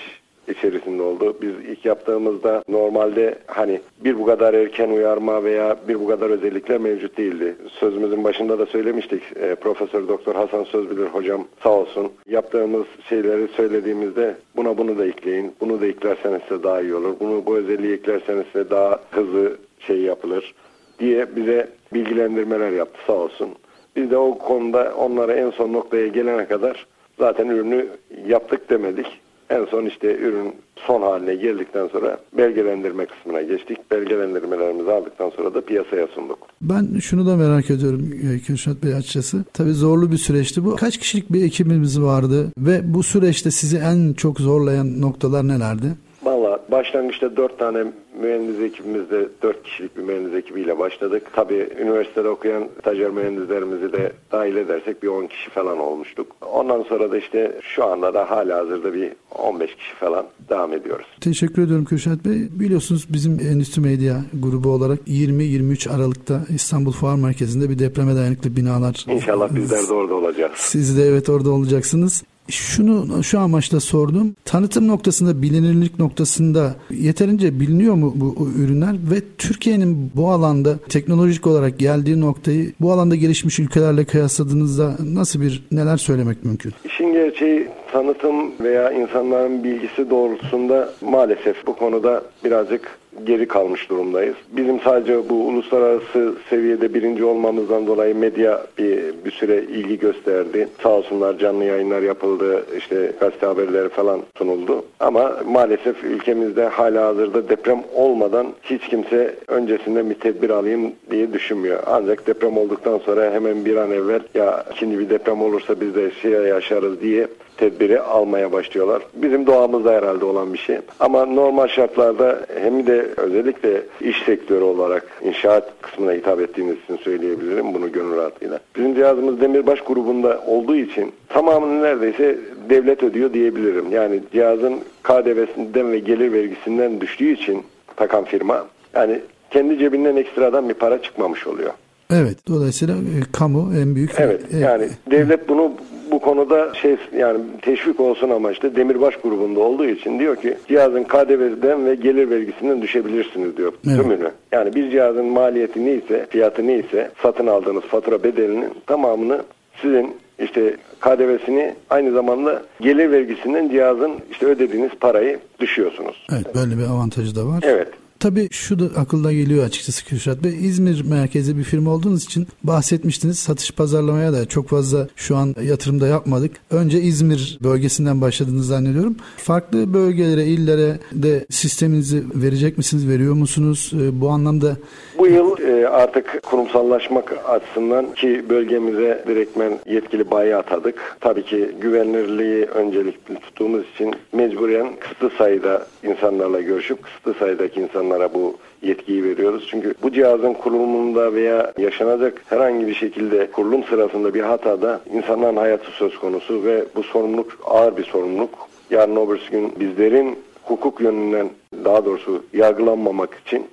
içerisinde 0.48 1.02
oldu. 1.02 1.38
Biz 1.42 1.54
ilk 1.68 1.86
yaptığımızda 1.86 2.64
normalde 2.68 3.36
hani 3.48 3.82
bir 4.04 4.20
bu 4.20 4.26
kadar 4.26 4.54
erken 4.54 4.90
uyarma 4.90 5.44
veya 5.44 5.78
bir 5.88 6.00
bu 6.00 6.08
kadar 6.08 6.30
özellikler 6.30 6.78
mevcut 6.78 7.18
değildi. 7.18 7.56
Sözümüzün 7.80 8.24
başında 8.24 8.60
da 8.60 8.66
söylemiştik. 8.66 9.24
E, 9.36 9.56
Profesör 9.56 10.08
Doktor 10.08 10.36
Hasan 10.36 10.64
Sözbilir 10.64 11.06
hocam 11.06 11.48
sağ 11.64 11.70
olsun. 11.70 12.12
Yaptığımız 12.28 12.86
şeyleri 13.10 13.48
söylediğimizde 13.48 14.36
buna 14.56 14.78
bunu 14.78 14.98
da 14.98 15.06
ekleyin. 15.06 15.54
Bunu 15.62 15.82
da 15.82 15.86
eklerseniz 15.86 16.42
size 16.48 16.64
daha 16.64 16.82
iyi 16.82 16.96
olur. 16.96 17.16
Bunu 17.20 17.46
bu 17.46 17.58
özelliği 17.58 17.94
eklerseniz 17.94 18.46
size 18.54 18.70
daha 18.70 19.00
hızlı 19.12 19.58
şey 19.80 20.02
yapılır 20.02 20.54
diye 21.00 21.36
bize 21.36 21.70
bilgilendirmeler 21.94 22.72
yaptı 22.72 23.00
sağ 23.08 23.14
olsun. 23.14 23.50
Biz 23.96 24.12
de 24.12 24.18
o 24.18 24.38
konuda 24.38 24.94
onlara 24.98 25.34
en 25.34 25.50
son 25.52 25.74
noktaya 25.74 26.08
gelene 26.08 26.46
kadar 26.46 26.86
zaten 27.20 27.48
ürünü 27.48 27.88
yaptık 28.28 28.70
demedik. 28.70 29.22
En 29.50 29.66
son 29.66 29.86
işte 29.86 30.16
ürün 30.16 30.56
son 30.76 31.02
haline 31.02 31.36
geldikten 31.36 31.88
sonra 31.88 32.18
belgelendirme 32.38 33.06
kısmına 33.06 33.42
geçtik. 33.42 33.92
Belgelendirmelerimizi 33.92 34.92
aldıktan 34.92 35.30
sonra 35.30 35.54
da 35.54 35.62
piyasaya 35.62 36.08
sunduk. 36.08 36.38
Ben 36.62 37.00
şunu 37.00 37.28
da 37.28 37.36
merak 37.36 37.70
ediyorum 37.70 38.12
e, 38.34 38.40
Kürşat 38.40 38.84
Bey 38.84 38.94
açıkçası. 38.94 39.44
Tabii 39.54 39.74
zorlu 39.74 40.12
bir 40.12 40.18
süreçti 40.18 40.66
bu. 40.66 40.76
Kaç 40.76 40.98
kişilik 40.98 41.34
bir 41.34 41.46
ekibimiz 41.46 42.02
vardı 42.02 42.52
ve 42.58 42.94
bu 42.94 43.04
süreçte 43.04 43.52
sizi 43.52 43.78
en 43.78 44.14
çok 44.14 44.40
zorlayan 44.40 45.02
noktalar 45.02 45.48
nelerdi? 45.48 45.88
Valla 46.24 46.60
başlangıçta 46.72 47.38
dört 47.38 47.60
tane 47.60 47.86
mühendis 48.22 48.60
ekibimizde 48.60 49.30
dört 49.44 49.64
kişilik 49.64 49.98
bir 49.98 50.02
mühendis 50.02 50.34
ekibiyle 50.34 50.80
başladık. 50.80 51.24
Tabii 51.34 51.70
üniversitede 51.82 52.30
okuyan 52.30 52.68
stajyer 52.80 53.12
mühendislerimizi 53.12 53.94
de 53.94 54.12
dahil 54.32 54.56
edersek 54.56 55.04
bir 55.04 55.08
10 55.08 55.28
kişi 55.28 55.50
falan 55.50 55.80
olmuştuk. 55.80 56.28
Ondan 56.52 56.84
sonra 56.84 57.12
da 57.12 57.18
işte 57.18 57.60
şu 57.62 57.86
anda 57.86 58.14
da 58.14 58.32
hala 58.32 58.58
hazırda 58.58 58.94
bir 58.94 59.12
15 59.38 59.76
kişi 59.76 59.96
falan 59.96 60.26
devam 60.50 60.74
ediyoruz. 60.74 61.06
Teşekkür 61.22 61.62
ediyorum 61.62 61.86
Kürşat 61.86 62.26
Bey. 62.26 62.48
Biliyorsunuz 62.52 63.06
bizim 63.10 63.40
Endüstri 63.40 63.82
Medya 63.82 64.16
grubu 64.34 64.70
olarak 64.70 65.00
20-23 65.08 65.96
Aralık'ta 65.96 66.42
İstanbul 66.50 66.92
Fuar 66.92 67.16
Merkezi'nde 67.16 67.70
bir 67.70 67.80
depreme 67.80 68.16
dayanıklı 68.16 68.56
binalar. 68.56 69.06
İnşallah 69.08 69.56
bizler 69.56 69.88
de 69.88 69.94
orada 69.94 70.14
olacağız. 70.14 70.52
Siz 70.56 70.98
de 70.98 71.04
evet 71.04 71.30
orada 71.30 71.52
olacaksınız 71.52 72.24
şunu 72.50 73.24
şu 73.24 73.40
amaçla 73.40 73.80
sordum. 73.80 74.36
Tanıtım 74.46 74.88
noktasında, 74.88 75.42
bilinirlik 75.42 76.00
noktasında 76.00 76.76
yeterince 76.90 77.60
biliniyor 77.60 77.96
mu 77.96 78.14
bu 78.16 78.50
ürünler 78.58 78.96
ve 79.12 79.22
Türkiye'nin 79.38 80.12
bu 80.16 80.30
alanda 80.30 80.78
teknolojik 80.90 81.48
olarak 81.48 81.80
geldiği 81.80 82.22
noktayı 82.22 82.74
bu 82.82 82.92
alanda 82.92 83.16
gelişmiş 83.16 83.60
ülkelerle 83.60 84.06
kıyasladığınızda 84.06 84.96
nasıl 85.14 85.42
bir 85.42 85.64
neler 85.72 85.98
söylemek 85.98 86.46
mümkün? 86.46 86.74
İşin 86.86 87.14
gerçeği 87.14 87.68
tanıtım 87.92 88.52
veya 88.60 88.92
insanların 88.92 89.64
bilgisi 89.64 90.10
doğrultusunda 90.10 90.90
maalesef 91.02 91.68
bu 91.68 91.76
konuda 91.76 92.24
birazcık 92.44 93.00
geri 93.24 93.48
kalmış 93.48 93.90
durumdayız. 93.90 94.36
Bizim 94.52 94.80
sadece 94.80 95.30
bu 95.30 95.34
uluslararası 95.34 96.34
seviyede 96.50 96.94
birinci 96.94 97.24
olmamızdan 97.24 97.88
dolayı 97.88 98.16
medya 98.16 98.62
bir, 98.78 99.00
bir 99.26 99.32
süre 99.32 99.62
ilgi 99.62 100.00
gösterdi. 100.00 100.68
Sağ 100.84 100.90
olsunlar 100.90 101.38
canlı 101.38 101.64
yayınlar 101.64 102.02
yapıldı, 102.02 102.66
işte 102.78 103.12
gazete 103.20 103.46
haberleri 103.46 103.90
falan 103.90 104.22
sunuldu. 104.38 104.86
Ama 105.00 105.36
maalesef 105.48 106.04
ülkemizde 106.04 106.66
hala 106.66 107.06
hazırda 107.06 107.50
deprem 107.50 107.84
olmadan 107.96 108.48
hiç 108.64 108.88
kimse 108.88 109.36
öncesinde 109.48 110.10
bir 110.10 110.16
tedbir 110.16 110.50
alayım 110.50 110.92
diye 111.12 111.34
düşünmüyor. 111.34 111.84
Ancak 111.86 112.28
deprem 112.28 112.58
olduktan 112.58 112.98
sonra 112.98 113.32
hemen 113.32 113.66
bir 113.66 113.76
an 113.76 113.92
evvel 113.92 114.22
ya 114.36 114.66
ikinci 114.72 115.00
bir 115.00 115.10
deprem 115.10 115.42
olursa 115.42 115.82
biz 115.82 115.96
de 115.96 116.12
şey 116.12 116.32
yaşarız 116.32 117.02
diye 117.02 117.28
tedbiri 117.58 118.02
almaya 118.02 118.52
başlıyorlar. 118.52 119.02
Bizim 119.14 119.48
doğamızda 119.48 119.92
herhalde 119.92 120.26
olan 120.26 120.54
bir 120.54 120.58
şey. 120.58 120.78
Ama 121.00 121.26
normal 121.26 121.68
şartlarda 121.68 122.40
hem 122.62 122.88
de 122.88 123.05
özellikle 123.18 123.82
iş 124.02 124.24
sektörü 124.24 124.64
olarak 124.64 125.06
inşaat 125.24 125.82
kısmına 125.82 126.12
hitap 126.12 126.42
ettiğimiz 126.42 126.76
için 126.84 126.98
söyleyebilirim 126.98 127.74
bunu 127.74 127.92
gönül 127.92 128.16
rahatlığıyla. 128.16 128.60
Bizim 128.76 128.96
cihazımız 128.96 129.42
Demirbaş 129.42 129.82
grubunda 129.82 130.42
olduğu 130.48 130.76
için 130.76 131.12
tamamını 131.30 131.84
neredeyse 131.84 132.38
devlet 132.70 133.04
ödüyor 133.04 133.34
diyebilirim. 133.34 133.92
Yani 133.92 134.20
cihazın 134.34 134.80
KDV'sinden 135.04 135.92
ve 135.92 136.00
gelir 136.00 136.32
vergisinden 136.32 137.02
düştüğü 137.02 137.34
için 137.34 137.64
takan 137.96 138.26
firma 138.26 138.66
yani 138.94 139.20
kendi 139.52 139.80
cebinden 139.80 140.16
ekstradan 140.16 140.70
bir 140.70 140.74
para 140.74 141.02
çıkmamış 141.02 141.48
oluyor. 141.48 141.72
Evet. 142.14 142.38
Dolayısıyla 142.48 142.96
e, 142.96 143.18
kamu 143.32 143.72
en 143.82 143.96
büyük. 143.96 144.12
Evet. 144.18 144.42
E, 144.54 144.58
yani 144.58 144.90
devlet 145.12 145.50
bunu 145.50 145.72
bu 146.16 146.20
konuda 146.20 146.74
şey 146.74 146.98
yani 147.18 147.40
teşvik 147.62 148.00
olsun 148.00 148.30
amaçlı 148.30 148.76
Demirbaş 148.76 149.16
grubunda 149.16 149.60
olduğu 149.60 149.86
için 149.86 150.20
diyor 150.20 150.36
ki 150.36 150.58
cihazın 150.68 151.04
KDV'den 151.04 151.86
ve 151.86 151.96
gelir 151.96 152.30
vergisinden 152.30 152.82
düşebilirsiniz 152.82 153.58
diyor 153.58 153.74
evet. 153.88 153.98
tümünü. 153.98 154.32
Yani 154.52 154.76
bir 154.76 154.92
cihazın 154.92 155.26
maliyeti 155.26 155.86
neyse, 155.86 156.28
fiyatı 156.30 156.68
neyse 156.68 157.12
satın 157.22 157.48
aldığınız 157.48 157.84
fatura 157.84 158.24
bedelinin 158.24 158.70
tamamını 158.88 159.42
sizin 159.82 160.16
işte 160.40 160.76
KDV'sini 161.00 161.76
aynı 161.90 162.12
zamanda 162.12 162.62
gelir 162.82 163.12
vergisinden 163.12 163.70
cihazın 163.70 164.12
işte 164.32 164.46
ödediğiniz 164.46 164.92
parayı 165.00 165.40
düşüyorsunuz. 165.60 166.28
Evet 166.32 166.56
böyle 166.56 166.78
bir 166.78 166.84
avantajı 166.84 167.36
da 167.36 167.48
var. 167.48 167.60
Evet. 167.64 167.88
Tabii 168.26 168.48
şu 168.52 168.80
da 168.80 169.00
akılda 169.00 169.34
geliyor 169.34 169.66
açıkçası 169.66 170.06
Kürşat 170.06 170.44
Bey. 170.44 170.52
İzmir 170.52 171.06
merkezli 171.10 171.58
bir 171.58 171.64
firma 171.64 171.92
olduğunuz 171.92 172.24
için 172.24 172.48
bahsetmiştiniz. 172.64 173.40
Satış 173.40 173.72
pazarlamaya 173.72 174.34
da 174.34 174.46
çok 174.46 174.68
fazla 174.68 175.08
şu 175.16 175.36
an 175.36 175.56
yatırımda 175.64 176.08
yapmadık. 176.08 176.52
Önce 176.72 177.02
İzmir 177.02 177.60
bölgesinden 177.64 178.22
başladığını 178.22 178.64
zannediyorum. 178.64 179.16
Farklı 179.38 179.94
bölgelere, 179.94 180.46
illere 180.46 181.00
de 181.12 181.46
sisteminizi 181.50 182.24
verecek 182.36 182.78
misiniz? 182.78 183.10
Veriyor 183.10 183.34
musunuz? 183.34 183.92
Ee, 183.96 184.22
bu 184.22 184.30
anlamda 184.30 184.76
bu 185.18 185.28
yıl 185.28 185.58
e, 185.60 185.88
artık 185.88 186.44
kurumsallaşmak 186.44 187.34
açısından 187.50 188.14
ki 188.14 188.46
bölgemize 188.50 189.24
direktmen 189.28 189.80
yetkili 189.86 190.32
bayi 190.32 190.56
atadık. 190.56 191.18
Tabii 191.20 191.44
ki 191.44 191.72
güvenilirliği 191.82 192.66
öncelikli 192.66 193.36
tuttuğumuz 193.36 193.84
için 193.94 194.16
mecburen 194.34 194.96
kısıtlı 195.00 195.32
sayıda 195.38 195.88
insanlarla 196.04 196.62
görüşüp 196.62 197.04
kısıtlı 197.04 197.34
sayıdaki 197.34 197.82
insanlara 198.16 198.34
bu 198.34 198.58
yetkiyi 198.82 199.24
veriyoruz. 199.24 199.68
Çünkü 199.72 199.94
bu 200.04 200.12
cihazın 200.12 200.54
kurulumunda 200.54 201.34
veya 201.34 201.74
yaşanacak 201.78 202.42
herhangi 202.50 202.88
bir 202.88 202.94
şekilde 202.94 203.52
kurulum 203.52 203.84
sırasında 203.84 204.34
bir 204.34 204.42
hatada 204.42 205.02
insanların 205.14 205.58
hayatı 205.58 205.92
söz 205.92 206.20
konusu 206.20 206.64
ve 206.64 206.84
bu 206.96 207.04
sorumluluk 207.04 207.58
ağır 207.66 207.98
bir 207.98 208.04
sorumluluk. 208.04 208.50
Yarın 208.90 209.16
öbür 209.16 209.42
gün 209.52 209.74
bizlerin 209.80 210.40
hukuk 210.64 211.02
yönünden 211.02 211.50
daha 211.86 212.06
doğrusu 212.06 212.44
yargılanmamak 212.54 213.30
için 213.46 213.68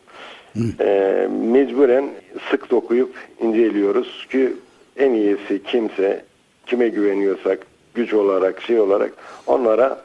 e, 0.81 1.29
mecburen 1.53 2.05
sık 2.51 2.71
dokuyup 2.71 3.15
inceliyoruz 3.41 4.27
ki 4.31 4.53
en 4.97 5.13
iyisi 5.13 5.63
kimse 5.67 6.25
kime 6.67 6.89
güveniyorsak 6.89 7.59
güç 7.95 8.15
olarak 8.15 8.63
şey 8.63 8.81
olarak 8.81 9.13
onlara 9.47 9.99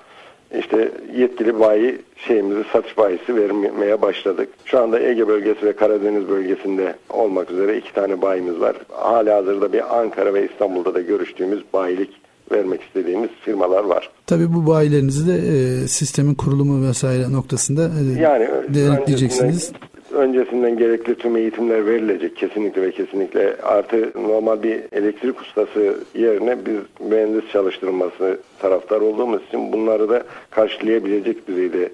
işte 0.60 0.92
yetkili 1.16 1.60
bayi 1.60 2.00
şeyimizi 2.18 2.64
satış 2.74 2.98
bayisi 2.98 3.36
vermeye 3.36 4.02
başladık. 4.02 4.50
Şu 4.66 4.80
anda 4.80 5.00
Ege 5.00 5.28
bölgesi 5.28 5.66
ve 5.66 5.74
Karadeniz 5.74 6.30
bölgesinde 6.30 6.96
olmak 7.10 7.52
üzere 7.52 7.78
iki 7.78 7.94
tane 7.94 8.22
bayimiz 8.22 8.60
var. 8.60 8.76
Hala 8.90 9.36
hazırda 9.36 9.74
bir 9.74 10.00
Ankara 10.00 10.34
ve 10.34 10.50
İstanbul'da 10.52 10.94
da 10.94 11.02
görüştüğümüz 11.02 11.64
bayilik 11.74 12.10
vermek 12.52 12.82
istediğimiz 12.82 13.30
firmalar 13.46 13.84
var. 13.84 14.10
Tabii 14.26 14.54
bu 14.54 14.68
bayilerinizi 14.68 15.28
de 15.28 15.36
e, 15.36 15.88
sistemin 15.88 16.36
kurulumu 16.36 16.88
vesaire 16.88 17.32
noktasında 17.32 17.82
e, 17.82 18.22
yani, 18.22 18.48
denetleyeceksiniz 18.70 19.72
öncesinden 20.18 20.78
gerekli 20.78 21.16
tüm 21.16 21.38
eğitimler 21.38 21.86
verilecek 21.86 22.36
kesinlikle 22.36 22.82
ve 22.82 22.92
kesinlikle. 22.92 23.56
Artı 23.64 24.12
normal 24.16 24.64
bir 24.64 24.80
elektrik 24.92 25.42
ustası 25.42 25.96
yerine 26.16 26.58
biz 26.66 27.08
mühendis 27.10 27.52
çalıştırılması 27.52 28.40
taraftar 28.60 29.02
olduğumuz 29.02 29.44
için 29.48 29.74
bunları 29.74 30.10
da 30.10 30.24
karşılayabilecek 30.50 31.48
düzeyde 31.48 31.90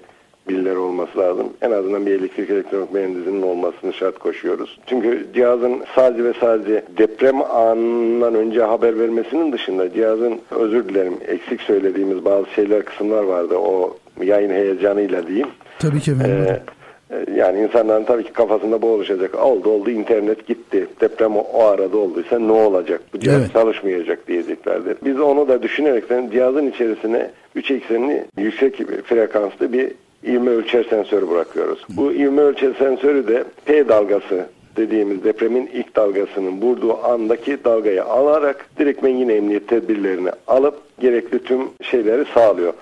bilgiler 0.48 0.76
olması 0.76 1.18
lazım. 1.18 1.52
En 1.62 1.70
azından 1.70 2.06
bir 2.06 2.20
elektrik 2.20 2.50
elektronik 2.50 2.92
mühendisinin 2.92 3.42
olmasını 3.42 3.92
şart 3.92 4.18
koşuyoruz. 4.18 4.78
Çünkü 4.86 5.26
cihazın 5.34 5.82
sadece 5.94 6.24
ve 6.24 6.32
sadece 6.40 6.82
deprem 6.98 7.42
anından 7.42 8.34
önce 8.34 8.62
haber 8.62 8.98
vermesinin 8.98 9.52
dışında 9.52 9.92
cihazın 9.92 10.40
özür 10.50 10.88
dilerim 10.88 11.14
eksik 11.28 11.60
söylediğimiz 11.60 12.24
bazı 12.24 12.50
şeyler 12.50 12.84
kısımlar 12.84 13.22
vardı 13.22 13.54
o 13.54 13.96
yayın 14.22 14.50
heyecanıyla 14.50 15.26
diyeyim. 15.26 15.48
Tabii 15.78 16.00
ki 16.00 16.10
efendim. 16.10 16.46
Ee, 16.48 16.62
yani 17.36 17.60
insanların 17.60 18.04
tabii 18.04 18.24
ki 18.24 18.32
kafasında 18.32 18.82
bu 18.82 18.86
oluşacak. 18.88 19.44
Oldu 19.44 19.70
oldu 19.70 19.90
internet 19.90 20.46
gitti. 20.46 20.86
Deprem 21.00 21.36
o, 21.36 21.40
o 21.40 21.64
arada 21.64 21.96
olduysa 21.96 22.38
ne 22.38 22.52
olacak? 22.52 23.00
Bu 23.14 23.20
cihaz 23.20 23.40
evet. 23.40 23.52
çalışmayacak 23.52 24.28
diyeceklerdir. 24.28 24.96
Biz 25.04 25.20
onu 25.20 25.48
da 25.48 25.62
düşünerekten 25.62 26.30
cihazın 26.30 26.66
içerisine 26.66 27.30
3 27.54 27.70
eksenli 27.70 28.24
yüksek 28.36 28.76
frekanslı 29.04 29.72
bir 29.72 29.92
ivme 30.26 30.50
ölçer 30.50 30.86
sensörü 30.90 31.30
bırakıyoruz. 31.30 31.84
Bu 31.88 32.12
ivme 32.12 32.42
ölçer 32.42 32.72
sensörü 32.78 33.28
de 33.28 33.44
P 33.64 33.88
dalgası 33.88 34.46
dediğimiz 34.76 35.24
depremin 35.24 35.70
ilk 35.72 35.96
dalgasının 35.96 36.60
vurduğu 36.60 37.04
andaki 37.04 37.64
dalgayı 37.64 38.04
alarak 38.04 38.66
direktmen 38.78 39.10
yine 39.10 39.34
emniyet 39.34 39.68
tedbirlerini 39.68 40.30
alıp 40.46 40.74
gerekli 41.00 41.44
tüm 41.44 41.60
şeyleri 41.82 42.24
sağlıyor. 42.34 42.72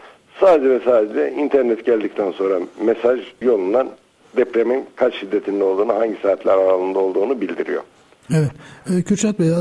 Sadece 0.40 0.71
ve 0.71 0.81
sadece 0.85 1.33
internet 1.33 1.85
geldikten 1.85 2.31
sonra 2.31 2.61
mesaj 2.85 3.21
yolundan 3.40 3.88
depremin 4.37 4.87
kaç 4.97 5.14
şiddetinde 5.14 5.64
olduğunu, 5.64 5.95
hangi 5.95 6.16
saatler 6.23 6.53
aralığında 6.53 6.99
olduğunu 6.99 7.40
bildiriyor. 7.40 7.83
Evet. 8.31 8.51
Ee, 8.91 9.03
Kürşat 9.03 9.39
Bey... 9.41 9.49
E... 9.49 9.53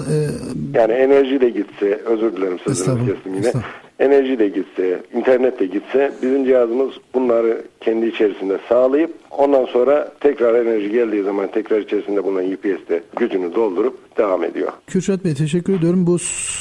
Yani 0.74 0.93
enerji 0.93 1.41
de 1.41 1.50
gitse, 1.50 2.02
özür 2.06 2.36
dilerim 2.36 2.60
sözünü 2.60 3.13
kestim 3.13 3.36
yine. 3.36 3.52
Enerji 4.00 4.39
de 4.39 4.47
gitse, 4.47 5.02
internet 5.13 5.60
de 5.60 5.65
gitse 5.65 6.12
bizim 6.21 6.45
cihazımız 6.45 6.93
bunları 7.13 7.62
kendi 7.82 8.06
içerisinde 8.06 8.60
sağlayıp 8.69 9.13
ondan 9.32 9.65
sonra 9.65 10.12
tekrar 10.19 10.65
enerji 10.65 10.91
geldiği 10.91 11.24
zaman 11.24 11.52
tekrar 11.52 11.80
içerisinde 11.80 12.24
bulunan 12.24 12.52
UPS'te 12.52 13.04
gücünü 13.17 13.56
doldurup 13.56 14.17
devam 14.17 14.43
ediyor. 14.43 14.71
Kürşat 14.88 15.26
Bey 15.26 15.34
teşekkür 15.34 15.74
ediyorum. 15.74 16.08
Bu 16.08 16.17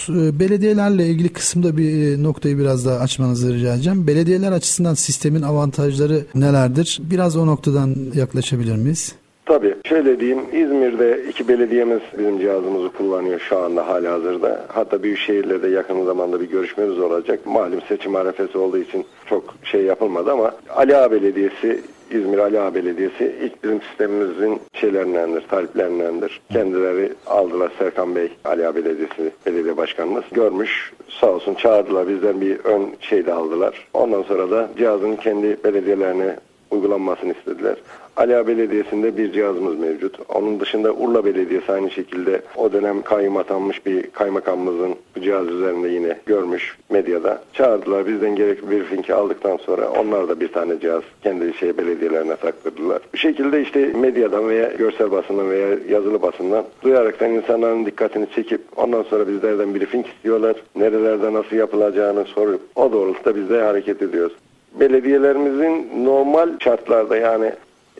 e, 0.08 0.40
belediyelerle 0.40 1.06
ilgili 1.06 1.28
kısımda 1.28 1.76
bir 1.76 2.18
e, 2.18 2.22
noktayı 2.22 2.58
biraz 2.58 2.86
daha 2.86 2.98
açmanızı 2.98 3.54
rica 3.54 3.74
edeceğim. 3.74 4.06
Belediyeler 4.06 4.52
açısından 4.52 4.94
sistemin 4.94 5.42
avantajları 5.42 6.24
nelerdir? 6.34 7.00
Biraz 7.10 7.36
o 7.36 7.46
noktadan 7.46 7.96
yaklaşabilir 8.14 8.76
miyiz? 8.76 9.14
Tabii. 9.50 9.74
Şöyle 9.84 10.20
diyeyim. 10.20 10.40
İzmir'de 10.52 11.22
iki 11.28 11.48
belediyemiz 11.48 12.00
bizim 12.18 12.38
cihazımızı 12.38 12.88
kullanıyor 12.88 13.40
şu 13.40 13.58
anda 13.58 13.88
hali 13.88 14.08
hazırda. 14.08 14.64
Hatta 14.68 15.02
büyük 15.02 15.18
şehirlerde 15.18 15.68
yakın 15.68 16.04
zamanda 16.04 16.40
bir 16.40 16.50
görüşmemiz 16.50 16.98
olacak. 16.98 17.46
Malum 17.46 17.80
seçim 17.88 18.16
arefesi 18.16 18.58
olduğu 18.58 18.78
için 18.78 19.04
çok 19.26 19.54
şey 19.64 19.82
yapılmadı 19.82 20.32
ama 20.32 20.52
Ali 20.76 20.96
Ağa 20.96 21.10
Belediyesi 21.10 21.80
İzmir 22.10 22.38
Ali 22.38 22.60
Ağa 22.60 22.74
Belediyesi 22.74 23.34
ilk 23.42 23.64
bizim 23.64 23.82
sistemimizin 23.82 24.60
şeylerindendir, 24.74 25.48
taliplerindendir. 25.48 26.40
Kendileri 26.52 27.12
aldılar 27.26 27.72
Serkan 27.78 28.14
Bey, 28.14 28.28
Ali 28.44 28.66
Ağa 28.66 28.76
Belediyesi 28.76 29.32
Belediye 29.46 29.76
Başkanımız. 29.76 30.24
Görmüş, 30.32 30.92
sağ 31.08 31.30
olsun 31.30 31.54
çağırdılar 31.54 32.08
bizden 32.08 32.40
bir 32.40 32.58
ön 32.64 32.86
şey 33.00 33.26
de 33.26 33.32
aldılar. 33.32 33.88
Ondan 33.94 34.22
sonra 34.22 34.50
da 34.50 34.68
cihazın 34.76 35.16
kendi 35.16 35.56
belediyelerine 35.64 36.36
uygulanmasını 36.70 37.32
istediler. 37.32 37.76
Ali 38.16 38.46
Belediyesi'nde 38.46 39.16
bir 39.16 39.32
cihazımız 39.32 39.78
mevcut. 39.78 40.18
Onun 40.28 40.60
dışında 40.60 40.92
Urla 40.92 41.24
Belediyesi 41.24 41.72
aynı 41.72 41.90
şekilde 41.90 42.42
o 42.56 42.72
dönem 42.72 43.02
kayyum 43.02 43.36
atanmış 43.36 43.86
bir 43.86 44.10
kaymakamımızın 44.10 44.94
bu 45.16 45.20
cihaz 45.20 45.48
üzerinde 45.48 45.88
yine 45.88 46.18
görmüş 46.26 46.76
medyada. 46.90 47.42
Çağırdılar 47.52 48.06
bizden 48.06 48.36
gerekli 48.36 48.70
bir 48.70 48.84
finki 48.84 49.14
aldıktan 49.14 49.56
sonra 49.56 49.90
onlar 49.90 50.28
da 50.28 50.40
bir 50.40 50.48
tane 50.48 50.80
cihaz 50.80 51.02
kendi 51.22 51.54
şey 51.54 51.78
belediyelerine 51.78 52.36
taktırdılar. 52.36 53.02
Bu 53.12 53.16
şekilde 53.16 53.62
işte 53.62 53.92
medyadan 54.00 54.48
veya 54.48 54.68
görsel 54.68 55.10
basından 55.10 55.50
veya 55.50 55.68
yazılı 55.88 56.22
basından 56.22 56.64
duyaraktan 56.82 57.30
insanların 57.30 57.86
dikkatini 57.86 58.26
çekip 58.34 58.60
ondan 58.76 59.02
sonra 59.02 59.28
bizlerden 59.28 59.74
briefing 59.74 60.06
istiyorlar. 60.06 60.56
Nerelerde 60.76 61.32
nasıl 61.32 61.56
yapılacağını 61.56 62.24
sorup 62.24 62.60
o 62.74 62.92
doğrultuda 62.92 63.36
biz 63.36 63.50
de 63.50 63.62
hareket 63.62 64.02
ediyoruz 64.02 64.32
belediyelerimizin 64.74 66.04
normal 66.04 66.48
şartlarda 66.60 67.16
yani 67.16 67.52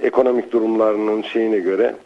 ekonomik 0.03 0.53
durumlarının 0.53 1.23
şeyine 1.23 1.59
göre 1.59 1.97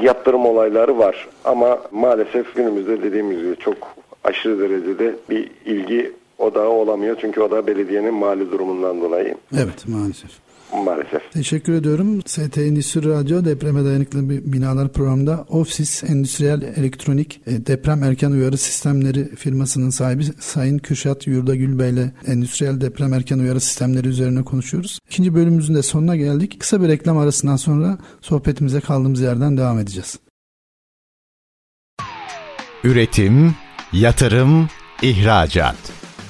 yaptırım 0.00 0.46
olayları 0.46 0.98
var. 0.98 1.28
Ama 1.44 1.78
maalesef 1.92 2.54
günümüzde 2.54 3.02
dediğimiz 3.02 3.38
gibi 3.38 3.56
çok 3.56 3.76
aşırı 4.24 4.60
derecede 4.60 5.14
bir 5.30 5.50
ilgi 5.64 6.12
odağı 6.38 6.68
olamıyor. 6.68 7.16
Çünkü 7.20 7.40
o 7.40 7.50
da 7.50 7.66
belediyenin 7.66 8.14
mali 8.14 8.50
durumundan 8.50 9.00
dolayı. 9.00 9.34
Evet 9.54 9.88
maalesef. 9.88 10.45
Maalesef. 10.72 11.32
Teşekkür 11.32 11.72
ediyorum. 11.72 12.22
ST 12.26 12.58
Endüstri 12.58 13.08
Radyo 13.08 13.44
depreme 13.44 13.84
dayanıklı 13.84 14.28
binalar 14.28 14.92
programında 14.92 15.44
Ofsis 15.48 16.04
Endüstriyel 16.04 16.62
Elektronik 16.62 17.40
e, 17.46 17.66
Deprem 17.66 18.02
Erken 18.02 18.30
Uyarı 18.30 18.58
Sistemleri 18.58 19.36
firmasının 19.36 19.90
sahibi 19.90 20.24
Sayın 20.40 20.78
Kürşat 20.78 21.26
Yurdagül 21.26 21.78
Bey 21.78 21.90
ile 21.90 22.12
endüstriyel 22.26 22.80
deprem 22.80 23.14
erken 23.14 23.38
uyarı 23.38 23.60
sistemleri 23.60 24.08
üzerine 24.08 24.44
konuşuyoruz. 24.44 24.98
İkinci 25.10 25.34
bölümümüzün 25.34 25.74
de 25.74 25.82
sonuna 25.82 26.16
geldik. 26.16 26.60
Kısa 26.60 26.82
bir 26.82 26.88
reklam 26.88 27.18
arasından 27.18 27.56
sonra 27.56 27.98
sohbetimize 28.20 28.80
kaldığımız 28.80 29.20
yerden 29.20 29.56
devam 29.56 29.78
edeceğiz. 29.78 30.18
Üretim, 32.84 33.54
yatırım, 33.92 34.68
ihracat. 35.02 36.05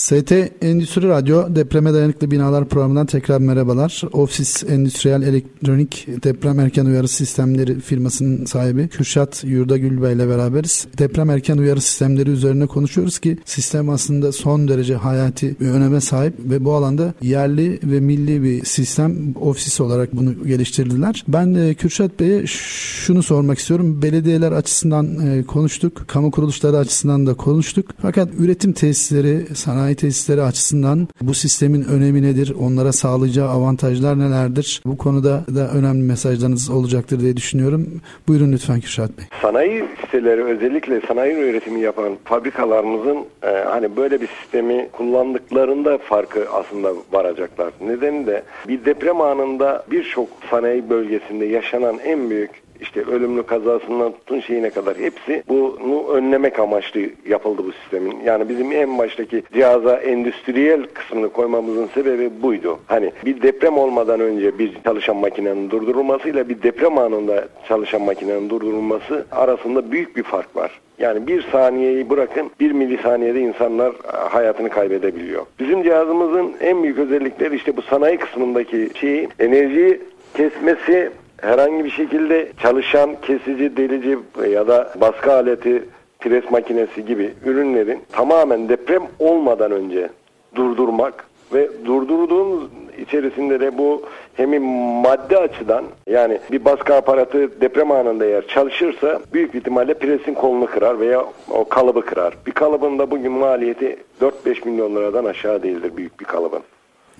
ST 0.00 0.32
Endüstri 0.62 1.08
Radyo 1.08 1.54
Depreme 1.54 1.94
Dayanıklı 1.94 2.30
Binalar 2.30 2.68
programından 2.68 3.06
tekrar 3.06 3.38
merhabalar. 3.38 4.02
Ofis 4.12 4.64
Endüstriyel 4.64 5.22
Elektronik 5.22 6.06
Deprem 6.22 6.60
Erken 6.60 6.84
Uyarı 6.84 7.08
Sistemleri 7.08 7.80
firmasının 7.80 8.44
sahibi 8.44 8.88
Kürşat 8.88 9.44
Yurdagül 9.44 10.02
Bey 10.02 10.12
ile 10.12 10.28
beraberiz. 10.28 10.86
Deprem 10.98 11.30
erken 11.30 11.58
uyarı 11.58 11.80
sistemleri 11.80 12.30
üzerine 12.30 12.66
konuşuyoruz 12.66 13.18
ki 13.18 13.38
sistem 13.44 13.90
aslında 13.90 14.32
son 14.32 14.68
derece 14.68 14.94
hayati 14.94 15.60
bir 15.60 15.68
öneme 15.68 16.00
sahip 16.00 16.34
ve 16.38 16.64
bu 16.64 16.72
alanda 16.72 17.14
yerli 17.22 17.80
ve 17.82 18.00
milli 18.00 18.42
bir 18.42 18.64
sistem 18.64 19.34
ofis 19.40 19.80
olarak 19.80 20.16
bunu 20.16 20.46
geliştirdiler. 20.46 21.24
Ben 21.28 21.54
de 21.54 21.74
Kürşat 21.74 22.20
Bey'e 22.20 22.46
şunu 22.46 23.22
sormak 23.22 23.58
istiyorum. 23.58 24.02
Belediyeler 24.02 24.52
açısından 24.52 25.26
e, 25.26 25.42
konuştuk, 25.42 26.04
kamu 26.08 26.30
kuruluşları 26.30 26.76
açısından 26.78 27.26
da 27.26 27.34
konuştuk. 27.34 27.86
Fakat 28.02 28.28
üretim 28.38 28.72
tesisleri, 28.72 29.46
sanayi 29.54 29.89
sanayi 29.90 29.96
tesisleri 29.96 30.42
açısından 30.42 31.08
bu 31.20 31.34
sistemin 31.34 31.84
önemi 31.84 32.22
nedir? 32.22 32.54
Onlara 32.60 32.92
sağlayacağı 32.92 33.48
avantajlar 33.48 34.18
nelerdir? 34.18 34.82
Bu 34.86 34.98
konuda 34.98 35.44
da 35.54 35.70
önemli 35.70 36.02
mesajlarınız 36.02 36.70
olacaktır 36.70 37.20
diye 37.20 37.36
düşünüyorum. 37.36 37.86
Buyurun 38.28 38.52
lütfen 38.52 38.80
Kürşat 38.80 39.10
Bey. 39.18 39.24
Sanayi 39.42 39.84
siteleri 40.00 40.44
özellikle 40.44 41.00
sanayi 41.00 41.34
üretimi 41.34 41.80
yapan 41.80 42.16
fabrikalarımızın 42.24 43.24
e, 43.42 43.48
hani 43.48 43.96
böyle 43.96 44.20
bir 44.20 44.28
sistemi 44.40 44.88
kullandıklarında 44.92 45.98
farkı 45.98 46.46
aslında 46.52 46.92
varacaklar. 47.12 47.72
Nedeni 47.80 48.26
de 48.26 48.42
bir 48.68 48.84
deprem 48.84 49.20
anında 49.20 49.84
birçok 49.90 50.28
sanayi 50.50 50.90
bölgesinde 50.90 51.44
yaşanan 51.44 51.98
en 52.04 52.30
büyük 52.30 52.50
işte 52.80 53.02
ölümlü 53.02 53.42
kazasından 53.42 54.12
tutun 54.12 54.40
şeyine 54.40 54.70
kadar 54.70 54.96
hepsi 54.98 55.42
bunu 55.48 56.08
önlemek 56.08 56.58
amaçlı 56.58 57.00
yapıldı 57.28 57.62
bu 57.64 57.72
sistemin. 57.72 58.16
Yani 58.24 58.48
bizim 58.48 58.72
en 58.72 58.98
baştaki 58.98 59.42
cihaza 59.52 59.96
endüstriyel 59.96 60.86
kısmını 60.94 61.28
koymamızın 61.28 61.86
sebebi 61.94 62.30
buydu. 62.42 62.78
Hani 62.86 63.12
bir 63.24 63.42
deprem 63.42 63.78
olmadan 63.78 64.20
önce 64.20 64.58
bir 64.58 64.72
çalışan 64.84 65.16
makinenin 65.16 65.70
durdurulmasıyla 65.70 66.48
bir 66.48 66.62
deprem 66.62 66.98
anında 66.98 67.48
çalışan 67.68 68.02
makinenin 68.02 68.50
durdurulması 68.50 69.26
arasında 69.32 69.92
büyük 69.92 70.16
bir 70.16 70.22
fark 70.22 70.56
var. 70.56 70.80
Yani 70.98 71.26
bir 71.26 71.42
saniyeyi 71.42 72.10
bırakın 72.10 72.50
bir 72.60 72.72
milisaniyede 72.72 73.40
insanlar 73.40 73.92
hayatını 74.30 74.68
kaybedebiliyor. 74.68 75.46
Bizim 75.58 75.82
cihazımızın 75.82 76.52
en 76.60 76.82
büyük 76.82 76.98
özellikleri 76.98 77.56
işte 77.56 77.76
bu 77.76 77.82
sanayi 77.82 78.18
kısmındaki 78.18 78.90
şeyi 78.94 79.28
enerjiyi 79.38 80.00
kesmesi 80.34 81.10
herhangi 81.40 81.84
bir 81.84 81.90
şekilde 81.90 82.52
çalışan 82.62 83.16
kesici, 83.22 83.76
delici 83.76 84.18
ya 84.50 84.68
da 84.68 84.92
baskı 85.00 85.32
aleti, 85.32 85.84
pres 86.20 86.50
makinesi 86.50 87.04
gibi 87.04 87.34
ürünlerin 87.44 88.02
tamamen 88.12 88.68
deprem 88.68 89.02
olmadan 89.18 89.72
önce 89.72 90.10
durdurmak 90.54 91.24
ve 91.54 91.68
durdurduğumuz 91.84 92.62
içerisinde 92.98 93.60
de 93.60 93.78
bu 93.78 94.02
hem 94.34 94.62
madde 95.02 95.38
açıdan 95.38 95.84
yani 96.06 96.38
bir 96.52 96.64
baskı 96.64 96.94
aparatı 96.94 97.60
deprem 97.60 97.90
anında 97.90 98.24
eğer 98.24 98.46
çalışırsa 98.46 99.20
büyük 99.32 99.54
ihtimalle 99.54 99.94
presin 99.94 100.34
kolunu 100.34 100.66
kırar 100.66 101.00
veya 101.00 101.24
o 101.50 101.68
kalıbı 101.68 102.04
kırar. 102.04 102.34
Bir 102.46 102.52
kalıbın 102.52 102.98
da 102.98 103.10
bugün 103.10 103.32
maliyeti 103.32 103.96
4-5 104.20 104.68
milyon 104.68 104.96
liradan 104.96 105.24
aşağı 105.24 105.62
değildir 105.62 105.96
büyük 105.96 106.20
bir 106.20 106.24
kalıbın. 106.24 106.62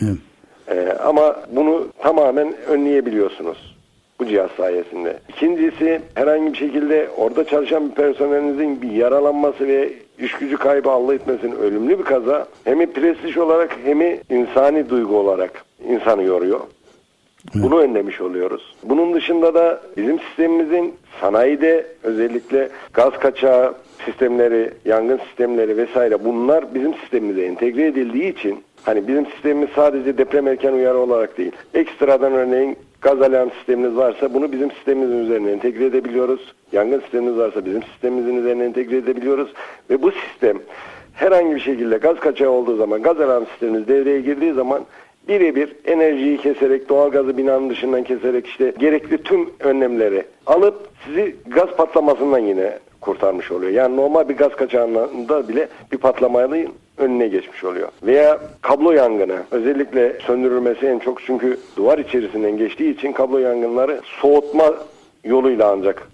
Evet. 0.03 0.17
Ee, 0.69 0.97
ama 1.05 1.37
bunu 1.51 1.89
tamamen 1.99 2.55
önleyebiliyorsunuz 2.69 3.80
bu 4.21 4.27
cihaz 4.27 4.51
sayesinde. 4.51 5.19
İkincisi 5.29 6.01
herhangi 6.15 6.53
bir 6.53 6.59
şekilde 6.59 7.09
orada 7.17 7.45
çalışan 7.45 7.91
bir 7.91 7.95
personelinizin 7.95 8.83
bir 8.83 8.91
yaralanması 8.91 9.69
ve 9.69 9.93
iş 10.19 10.33
gücü 10.33 10.57
kaybı 10.57 10.91
Allah 10.91 11.15
etmesin 11.15 11.53
ölümlü 11.53 11.99
bir 11.99 12.05
kaza 12.05 12.47
hem 12.65 12.93
prestij 12.93 13.37
olarak 13.37 13.77
hem 13.85 14.01
insani 14.31 14.91
duygu 14.91 15.17
olarak 15.19 15.65
insanı 15.89 16.23
yoruyor. 16.23 16.61
Bunu 17.55 17.79
önlemiş 17.79 18.21
oluyoruz. 18.21 18.75
Bunun 18.83 19.15
dışında 19.15 19.55
da 19.55 19.81
bizim 19.97 20.19
sistemimizin 20.19 20.95
sanayide 21.21 21.87
özellikle 22.03 22.69
gaz 22.93 23.13
kaçağı 23.19 23.75
sistemleri, 24.05 24.71
yangın 24.85 25.19
sistemleri 25.19 25.77
vesaire 25.77 26.25
bunlar 26.25 26.75
bizim 26.75 26.95
sistemimize 26.95 27.43
entegre 27.43 27.87
edildiği 27.87 28.33
için 28.33 28.63
hani 28.83 29.09
bizim 29.09 29.27
sistemimiz 29.27 29.69
sadece 29.75 30.19
deprem 30.19 30.49
erken 30.49 30.73
uyarı 30.73 30.99
olarak 30.99 31.39
değil. 31.39 31.53
Ekstradan 31.75 32.33
örneğin 32.33 32.77
Gaz 33.01 33.23
alarm 33.23 33.51
sisteminiz 33.51 33.97
varsa 33.97 34.35
bunu 34.35 34.53
bizim 34.53 34.71
sistemimizin 34.71 35.25
üzerine 35.25 35.51
entegre 35.51 35.85
edebiliyoruz. 35.85 36.55
Yangın 36.73 37.01
sisteminiz 37.01 37.37
varsa 37.37 37.65
bizim 37.65 37.83
sistemimizin 37.83 38.37
üzerine 38.37 38.65
entegre 38.65 38.97
edebiliyoruz. 38.97 39.53
Ve 39.91 40.03
bu 40.03 40.13
sistem 40.13 40.59
herhangi 41.15 41.55
bir 41.55 41.61
şekilde 41.61 41.97
gaz 41.97 42.21
kaçağı 42.21 42.51
olduğu 42.51 42.77
zaman, 42.77 43.03
gaz 43.03 43.21
alarm 43.21 43.45
sisteminiz 43.47 43.89
devreye 43.89 44.21
girdiği 44.21 44.53
zaman 44.53 44.85
birebir 45.29 45.73
enerjiyi 45.85 46.39
keserek, 46.39 46.89
doğal 46.89 47.11
gazı 47.11 47.37
binanın 47.37 47.71
dışından 47.71 48.03
keserek 48.03 48.47
işte 48.47 48.73
gerekli 48.79 49.23
tüm 49.23 49.51
önlemleri 49.61 50.25
alıp 50.47 50.89
sizi 51.07 51.37
gaz 51.47 51.69
patlamasından 51.77 52.39
yine 52.39 52.79
kurtarmış 53.01 53.53
oluyor. 53.53 53.73
Yani 53.73 53.97
normal 53.97 54.29
bir 54.29 54.37
gaz 54.37 54.57
kaçağında 54.57 55.49
bile 55.49 55.69
bir 55.93 55.99
patlamanın 55.99 56.69
önüne 56.99 57.29
geçmiş 57.29 57.65
oluyor. 57.65 57.89
Veya 58.03 58.39
kablo 58.61 58.93
yangını 58.93 59.39
özellikle 59.51 60.21
söndürülmesi 60.27 60.87
en 60.87 60.99
çok 60.99 61.23
çünkü 61.23 61.59
duvar 61.77 61.99
içerisinden 61.99 62.57
geçtiği 62.57 62.95
için 62.95 63.13
kablo 63.13 63.39
yangınları 63.39 64.01
soğutma 64.21 64.75
yoluyla 65.25 65.71
ancak 65.71 66.09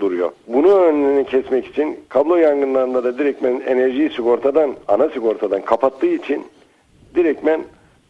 duruyor. 0.00 0.30
Bunu 0.46 0.78
önünü 0.78 1.24
kesmek 1.24 1.66
için 1.66 2.00
kablo 2.08 2.36
yangınlarında 2.36 3.04
da 3.04 3.18
direktmen 3.18 3.60
enerjiyi 3.66 4.10
sigortadan, 4.10 4.74
ana 4.88 5.08
sigortadan 5.08 5.62
kapattığı 5.62 6.06
için 6.06 6.44
direktmen 7.14 7.60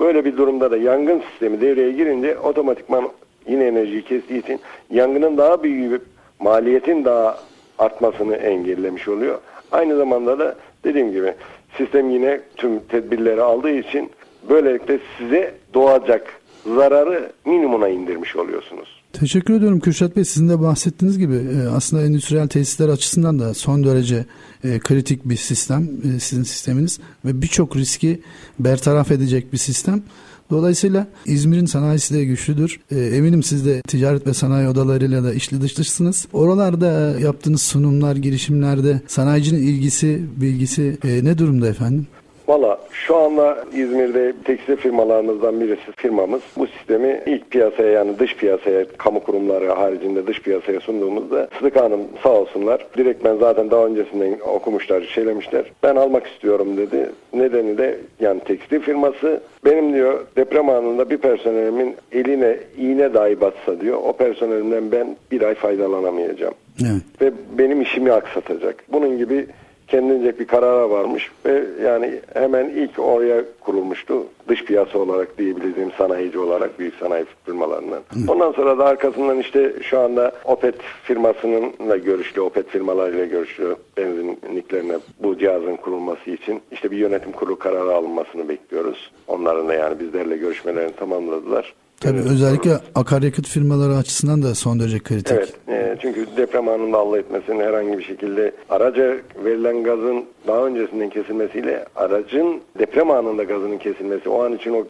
böyle 0.01 0.25
bir 0.25 0.37
durumda 0.37 0.71
da 0.71 0.77
yangın 0.77 1.23
sistemi 1.31 1.61
devreye 1.61 1.93
girince 1.93 2.39
otomatikman 2.39 3.09
yine 3.49 3.67
enerjiyi 3.67 4.03
kestiği 4.03 4.43
için 4.43 4.61
yangının 4.91 5.37
daha 5.37 5.63
büyük 5.63 6.03
maliyetin 6.39 7.05
daha 7.05 7.39
artmasını 7.83 8.35
engellemiş 8.37 9.09
oluyor. 9.09 9.39
Aynı 9.73 9.97
zamanda 9.97 10.39
da 10.39 10.57
dediğim 10.85 11.13
gibi 11.13 11.35
sistem 11.77 12.11
yine 12.11 12.41
tüm 12.57 12.81
tedbirleri 12.81 13.43
aldığı 13.43 13.71
için 13.71 14.11
böylelikle 14.49 14.99
size 15.19 15.55
doğacak 15.75 16.41
zararı 16.67 17.33
minimuma 17.45 17.89
indirmiş 17.89 18.37
oluyorsunuz. 18.37 19.03
Teşekkür 19.13 19.55
ediyorum 19.55 19.81
Kürşat 19.81 20.17
Bey. 20.17 20.25
Sizin 20.25 20.49
de 20.49 20.61
bahsettiğiniz 20.61 21.19
gibi 21.19 21.35
e, 21.35 21.69
aslında 21.77 22.03
endüstriyel 22.03 22.49
tesisler 22.49 22.89
açısından 22.89 23.39
da 23.39 23.55
son 23.55 23.85
derece 23.85 24.25
e, 24.65 24.79
kritik 24.79 25.29
bir 25.29 25.37
sistem 25.37 25.89
e, 26.05 26.21
sizin 26.21 26.43
sisteminiz 26.43 26.99
ve 27.25 27.43
birçok 27.43 27.77
riski 27.77 28.21
bertaraf 28.59 29.11
edecek 29.11 29.53
bir 29.53 29.59
sistem. 29.59 30.03
Dolayısıyla 30.51 31.07
İzmir'in 31.27 31.67
sanayisi 31.67 32.15
de 32.15 32.25
güçlüdür. 32.25 32.81
E, 32.91 32.99
eminim 33.01 33.43
siz 33.43 33.67
de 33.67 33.83
ticaret 33.83 34.27
ve 34.27 34.35
sanayi 34.35 34.69
odalarıyla 34.69 35.25
da 35.25 35.35
işli 35.35 35.61
dışlısınız. 35.61 36.27
Oralarda 36.33 37.21
yaptığınız 37.21 37.63
sunumlar, 37.63 38.17
girişimlerde 38.17 39.01
sanayicinin 39.07 39.63
ilgisi, 39.63 40.23
bilgisi 40.37 40.99
e, 41.05 41.25
ne 41.25 41.39
durumda 41.39 41.69
efendim? 41.69 42.07
Valla 42.49 42.79
şu 42.91 43.17
anda 43.17 43.59
İzmir'de 43.75 44.33
tekstil 44.45 44.77
firmalarımızdan 44.77 45.61
birisi 45.61 45.93
firmamız. 45.97 46.43
Bu 46.57 46.67
sistemi 46.67 47.23
ilk 47.27 47.51
piyasaya 47.51 47.93
yani 47.93 48.19
dış 48.19 48.37
piyasaya, 48.37 48.85
kamu 48.99 49.21
kurumları 49.21 49.69
haricinde 49.69 50.27
dış 50.27 50.43
piyasaya 50.43 50.81
sunduğumuzda 50.81 51.49
Sıdık 51.59 51.77
Hanım 51.77 52.01
sağ 52.23 52.31
olsunlar. 52.31 52.87
Direkt 52.97 53.25
ben 53.25 53.37
zaten 53.37 53.71
daha 53.71 53.87
öncesinden 53.87 54.37
okumuşlar, 54.41 55.03
şeylemişler. 55.03 55.65
Ben 55.83 55.97
almak 55.97 56.27
istiyorum 56.27 56.77
dedi. 56.77 57.11
Nedeni 57.33 57.79
de 57.79 57.99
yani 58.21 58.41
tekstil 58.41 58.81
firması 58.81 59.41
benim 59.65 59.95
diyor 59.95 60.27
deprem 60.37 60.69
anında 60.69 61.11
bir 61.11 61.19
personelimin 61.19 61.97
eline 62.13 62.57
iğne 62.79 63.15
dahi 63.15 63.41
batsa 63.41 63.81
diyor. 63.81 63.99
O 64.05 64.13
personelimden 64.13 64.93
ben 64.93 65.17
bir 65.31 65.43
ay 65.43 65.55
faydalanamayacağım. 65.55 66.55
Evet. 66.81 67.03
Ve 67.21 67.33
benim 67.59 67.81
işimi 67.81 68.13
aksatacak. 68.13 68.85
Bunun 68.93 69.19
gibi 69.19 69.47
kendince 69.93 70.39
bir 70.39 70.47
karara 70.47 70.91
varmış 70.91 71.31
ve 71.47 71.65
yani 71.85 72.21
hemen 72.35 72.69
ilk 72.69 72.99
oraya 72.99 73.45
kurulmuştu. 73.61 74.27
Dış 74.49 74.65
piyasa 74.65 74.99
olarak 74.99 75.39
diyebileceğim 75.39 75.91
sanayici 75.99 76.39
olarak 76.39 76.79
büyük 76.79 76.95
sanayi 76.95 77.25
firmalarından. 77.45 78.03
Ondan 78.29 78.53
sonra 78.53 78.79
da 78.79 78.85
arkasından 78.85 79.39
işte 79.39 79.73
şu 79.83 80.01
anda 80.01 80.33
Opet 80.45 80.75
firmasınınla 81.03 81.97
görüştü. 81.97 82.41
Opet 82.41 82.69
firmalarıyla 82.69 83.25
görüştü 83.25 83.77
benzinliklerine 83.97 84.99
bu 85.23 85.39
cihazın 85.39 85.77
kurulması 85.77 86.31
için. 86.31 86.61
işte 86.71 86.91
bir 86.91 86.97
yönetim 86.97 87.33
kurulu 87.33 87.59
kararı 87.59 87.95
alınmasını 87.95 88.49
bekliyoruz. 88.49 89.11
Onların 89.27 89.69
da 89.69 89.75
yani 89.75 90.01
bizlerle 90.01 90.37
görüşmelerini 90.37 90.93
tamamladılar. 90.93 91.75
Tabii 92.03 92.21
özellikle 92.21 92.79
akaryakıt 92.95 93.49
firmaları 93.49 93.97
açısından 93.97 94.43
da 94.43 94.55
son 94.55 94.81
derece 94.81 94.99
kritik. 94.99 95.33
Evet. 95.33 95.55
E, 95.69 95.97
çünkü 96.01 96.27
deprem 96.37 96.69
anında 96.69 96.99
Allah 96.99 97.19
etmesin 97.19 97.61
herhangi 97.61 97.99
bir 97.99 98.03
şekilde 98.03 98.53
araca 98.71 99.17
verilen 99.45 99.85
gazın 99.85 100.25
daha 100.47 100.67
öncesinden 100.67 101.11
kesilmesiyle 101.11 101.85
aracın 101.97 102.61
deprem 102.79 103.11
anında 103.11 103.45
gazının 103.45 103.79
kesilmesi 103.79 104.29
o 104.29 104.45
an 104.45 104.53
için 104.57 104.73
o 104.73 104.85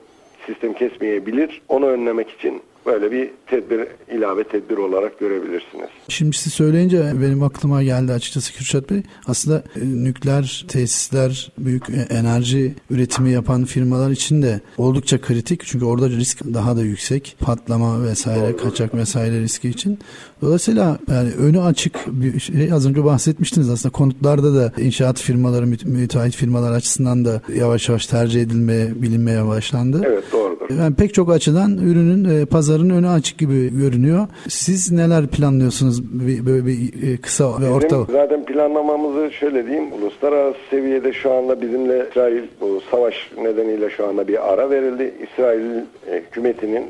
sistem 0.46 0.72
kesmeyebilir. 0.72 1.62
Onu 1.68 1.86
önlemek 1.86 2.30
için 2.30 2.62
böyle 2.86 3.12
bir 3.12 3.30
tedbir 3.46 3.86
ilave 4.16 4.44
tedbir 4.44 4.76
olarak 4.76 5.18
görebilirsiniz. 5.18 5.88
Şimdi 6.08 6.36
siz 6.36 6.52
söyleyince 6.52 7.12
benim 7.22 7.42
aklıma 7.42 7.82
geldi 7.82 8.12
açıkçası 8.12 8.52
Kürşat 8.52 8.90
Bey. 8.90 9.02
Aslında 9.26 9.62
e, 9.76 10.04
nükleer 10.04 10.64
tesisler, 10.68 11.52
büyük 11.58 11.90
e, 11.90 12.14
enerji 12.14 12.74
üretimi 12.90 13.30
yapan 13.30 13.64
firmalar 13.64 14.10
için 14.10 14.42
de 14.42 14.60
oldukça 14.78 15.20
kritik. 15.20 15.60
Çünkü 15.64 15.84
orada 15.84 16.08
risk 16.08 16.44
daha 16.54 16.76
da 16.76 16.82
yüksek. 16.82 17.36
Patlama 17.40 18.04
vesaire, 18.04 18.52
Doğru. 18.52 18.56
kaçak 18.56 18.94
vesaire 18.94 19.40
riski 19.40 19.68
için. 19.68 19.98
Dolayısıyla 20.42 20.98
yani 21.10 21.30
önü 21.30 21.60
açık 21.60 21.94
bir 22.06 22.40
şey 22.40 22.72
az 22.72 22.86
önce 22.86 23.04
bahsetmiştiniz 23.04 23.70
aslında 23.70 23.92
konutlarda 23.92 24.54
da 24.54 24.72
inşaat 24.80 25.20
firmaları, 25.20 25.66
müteahhit 25.66 26.36
firmalar 26.36 26.72
açısından 26.72 27.24
da 27.24 27.42
yavaş 27.56 27.88
yavaş 27.88 28.06
tercih 28.06 28.42
edilmeye, 28.42 29.02
bilinmeye 29.02 29.46
başlandı. 29.46 30.02
Evet 30.04 30.24
doğrudur. 30.32 30.74
Yani 30.78 30.94
pek 30.94 31.14
çok 31.14 31.32
açıdan 31.32 31.78
ürünün 31.78 32.24
e, 32.24 32.46
pazarın 32.72 32.90
önü 32.90 33.08
açık 33.08 33.38
gibi 33.38 33.78
görünüyor. 33.78 34.26
Siz 34.48 34.92
neler 34.92 35.26
planlıyorsunuz 35.26 36.02
bir, 36.02 36.46
böyle 36.46 36.66
bir 36.66 37.12
e, 37.12 37.16
kısa 37.16 37.52
ve 37.52 37.56
Bizim 37.58 37.72
orta? 37.72 38.04
Zaten 38.12 38.44
planlamamızı 38.44 39.32
şöyle 39.32 39.66
diyeyim. 39.66 39.92
Uluslararası 39.92 40.58
seviyede 40.70 41.12
şu 41.12 41.32
anda 41.32 41.60
bizimle 41.60 42.06
İsrail 42.10 42.42
bu 42.60 42.80
savaş 42.90 43.14
nedeniyle 43.38 43.90
şu 43.90 44.06
anda 44.06 44.28
bir 44.28 44.52
ara 44.52 44.70
verildi. 44.70 45.14
İsrail 45.22 45.76
e, 46.10 46.22
hükümetinin 46.26 46.86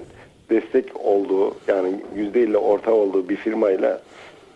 destek 0.50 0.84
olduğu 1.04 1.54
yani 1.68 1.88
yüzde 2.16 2.40
ile 2.42 2.58
orta 2.58 2.92
olduğu 2.92 3.28
bir 3.28 3.36
firmayla 3.36 4.00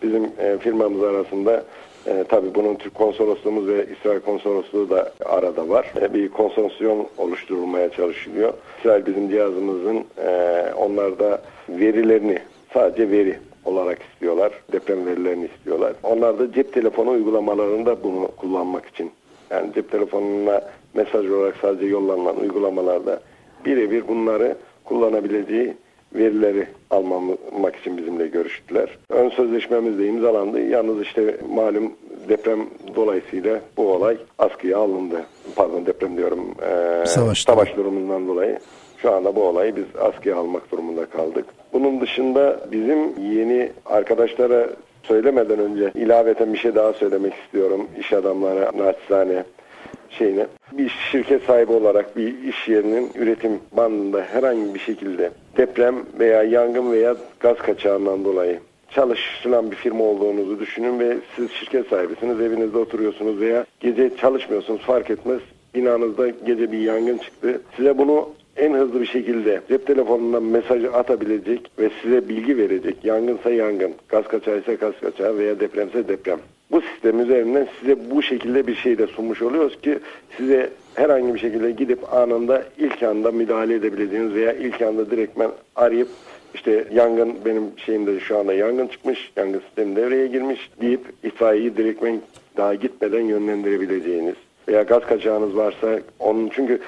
bizim 0.03 0.23
e, 0.23 0.57
firmamız 0.59 1.03
arasında 1.03 1.63
e, 2.07 2.23
tabii 2.29 2.55
bunun 2.55 2.75
Türk 2.75 2.95
konsolosluğumuz 2.95 3.67
ve 3.67 3.85
İsrail 3.99 4.19
konsolosluğu 4.19 4.89
da 4.89 5.11
arada 5.25 5.69
var. 5.69 5.93
E, 6.01 6.13
bir 6.13 6.29
konsorsiyum 6.29 7.05
oluşturulmaya 7.17 7.89
çalışılıyor. 7.89 8.53
İsrail 8.79 9.05
bizim 9.05 9.29
cihazımızın 9.29 10.05
e, 10.17 10.63
onlarda 10.77 11.41
verilerini 11.69 12.39
sadece 12.73 13.11
veri 13.11 13.39
olarak 13.65 13.99
istiyorlar. 14.13 14.51
Deprem 14.71 15.05
verilerini 15.05 15.45
istiyorlar. 15.45 15.93
Onlar 16.03 16.39
da 16.39 16.51
cep 16.51 16.73
telefonu 16.73 17.09
uygulamalarında 17.09 18.03
bunu 18.03 18.27
kullanmak 18.37 18.85
için. 18.85 19.11
Yani 19.49 19.73
cep 19.73 19.91
telefonuna 19.91 20.61
mesaj 20.93 21.29
olarak 21.29 21.55
sadece 21.61 21.85
yollanan 21.85 22.39
uygulamalarda 22.39 23.19
birebir 23.65 24.07
bunları 24.07 24.55
kullanabileceği 24.83 25.73
verileri 26.15 26.67
almamak 26.89 27.75
için 27.75 27.97
bizimle 27.97 28.27
görüştüler. 28.27 28.97
Ön 29.09 29.29
sözleşmemiz 29.29 29.99
de 29.99 30.07
imzalandı. 30.07 30.61
Yalnız 30.61 31.01
işte 31.01 31.37
malum 31.49 31.93
deprem 32.29 32.59
dolayısıyla 32.95 33.59
bu 33.77 33.91
olay 33.93 34.17
askıya 34.39 34.77
alındı. 34.77 35.25
Pardon 35.55 35.85
deprem 35.85 36.17
diyorum. 36.17 36.55
E, 36.61 37.05
savaş, 37.05 37.43
savaş 37.43 37.77
durumundan 37.77 38.27
dolayı. 38.27 38.59
Şu 39.01 39.11
anda 39.11 39.35
bu 39.35 39.43
olayı 39.43 39.75
biz 39.75 39.85
askıya 40.01 40.37
almak 40.37 40.71
durumunda 40.71 41.05
kaldık. 41.05 41.45
Bunun 41.73 42.01
dışında 42.01 42.59
bizim 42.71 43.19
yeni 43.31 43.71
arkadaşlara 43.85 44.67
söylemeden 45.03 45.59
önce 45.59 45.91
ilaveten 45.95 46.53
bir 46.53 46.57
şey 46.57 46.75
daha 46.75 46.93
söylemek 46.93 47.33
istiyorum. 47.33 47.87
İş 47.99 48.13
adamlara 48.13 48.71
naçizane 48.77 49.43
şeyine 50.11 50.47
bir 50.71 50.89
şirket 51.11 51.43
sahibi 51.43 51.71
olarak 51.71 52.17
bir 52.17 52.43
iş 52.43 52.67
yerinin 52.67 53.11
üretim 53.15 53.59
bandında 53.71 54.21
herhangi 54.21 54.73
bir 54.73 54.79
şekilde 54.79 55.31
deprem 55.57 55.95
veya 56.19 56.43
yangın 56.43 56.91
veya 56.91 57.15
gaz 57.39 57.57
kaçağından 57.57 58.25
dolayı 58.25 58.59
çalışılan 58.91 59.71
bir 59.71 59.75
firma 59.75 60.03
olduğunuzu 60.03 60.59
düşünün 60.59 60.99
ve 60.99 61.17
siz 61.35 61.51
şirket 61.51 61.87
sahibisiniz, 61.87 62.41
evinizde 62.41 62.77
oturuyorsunuz 62.77 63.39
veya 63.39 63.65
gece 63.79 64.17
çalışmıyorsunuz 64.17 64.81
fark 64.81 65.09
etmez. 65.09 65.39
Binanızda 65.75 66.27
gece 66.27 66.71
bir 66.71 66.79
yangın 66.79 67.17
çıktı. 67.17 67.61
Size 67.75 67.97
bunu 67.97 68.29
en 68.57 68.73
hızlı 68.73 69.01
bir 69.01 69.05
şekilde 69.05 69.61
cep 69.69 69.87
telefonundan 69.87 70.43
mesaj 70.43 70.85
atabilecek 70.85 71.71
ve 71.79 71.89
size 72.01 72.29
bilgi 72.29 72.57
verecek. 72.57 72.95
Yangınsa 73.03 73.49
yangın, 73.49 73.91
gaz 74.09 74.27
kaçağıysa 74.27 74.73
gaz 74.73 74.93
kaçağı 75.01 75.37
veya 75.37 75.59
depremse 75.59 76.07
deprem. 76.07 76.39
Bu 76.71 76.81
sistem 76.81 77.19
üzerinden 77.19 77.67
size 77.79 78.11
bu 78.11 78.21
şekilde 78.21 78.67
bir 78.67 78.75
şey 78.75 78.97
de 78.97 79.07
sunmuş 79.07 79.41
oluyoruz 79.41 79.81
ki 79.81 79.99
size 80.37 80.69
herhangi 80.95 81.33
bir 81.33 81.39
şekilde 81.39 81.71
gidip 81.71 82.13
anında 82.13 82.63
ilk 82.77 83.03
anda 83.03 83.31
müdahale 83.31 83.75
edebileceğiniz 83.75 84.33
veya 84.33 84.53
ilk 84.53 84.81
anda 84.81 85.11
direktmen 85.11 85.51
arayıp 85.75 86.07
işte 86.53 86.85
yangın 86.93 87.35
benim 87.45 87.63
şeyimde 87.77 88.19
şu 88.19 88.37
anda 88.37 88.53
yangın 88.53 88.87
çıkmış, 88.87 89.31
yangın 89.35 89.59
sistemi 89.59 89.95
devreye 89.95 90.27
girmiş 90.27 90.69
deyip 90.81 91.01
itfaiyeyi 91.23 91.77
direktmen 91.77 92.21
daha 92.57 92.75
gitmeden 92.75 93.21
yönlendirebileceğiniz 93.21 94.35
veya 94.67 94.83
gaz 94.83 95.05
kaçağınız 95.05 95.55
varsa 95.55 95.99
onun 96.19 96.49
çünkü 96.49 96.79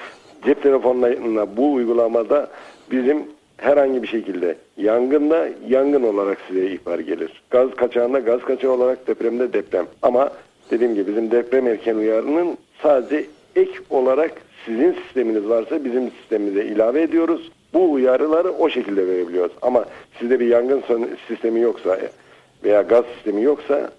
cep 0.44 0.62
telefonlarına 0.62 1.56
bu 1.56 1.72
uygulamada 1.72 2.50
bizim 2.90 3.24
herhangi 3.56 4.02
bir 4.02 4.08
şekilde 4.08 4.56
yangında 4.76 5.48
yangın 5.68 6.02
olarak 6.02 6.38
size 6.48 6.66
ihbar 6.66 6.98
gelir. 6.98 7.42
Gaz 7.50 7.70
kaçağında 7.70 8.18
gaz 8.18 8.40
kaçağı 8.40 8.70
olarak 8.70 9.06
depremde 9.06 9.52
deprem. 9.52 9.86
Ama 10.02 10.30
dediğim 10.70 10.94
gibi 10.94 11.10
bizim 11.10 11.30
deprem 11.30 11.66
erken 11.66 11.94
uyarının 11.94 12.58
sadece 12.82 13.26
ek 13.56 13.72
olarak 13.90 14.32
sizin 14.66 14.92
sisteminiz 14.92 15.48
varsa 15.48 15.84
bizim 15.84 16.10
sistemimize 16.10 16.64
ilave 16.64 17.02
ediyoruz. 17.02 17.50
Bu 17.74 17.92
uyarıları 17.92 18.52
o 18.52 18.68
şekilde 18.68 19.06
verebiliyoruz. 19.06 19.52
Ama 19.62 19.84
sizde 20.18 20.40
bir 20.40 20.46
yangın 20.46 20.82
sistemi 21.28 21.60
yoksa 21.60 21.98
veya 22.64 22.82
gaz 22.82 23.04
sistemi 23.14 23.42
yoksa 23.42 23.90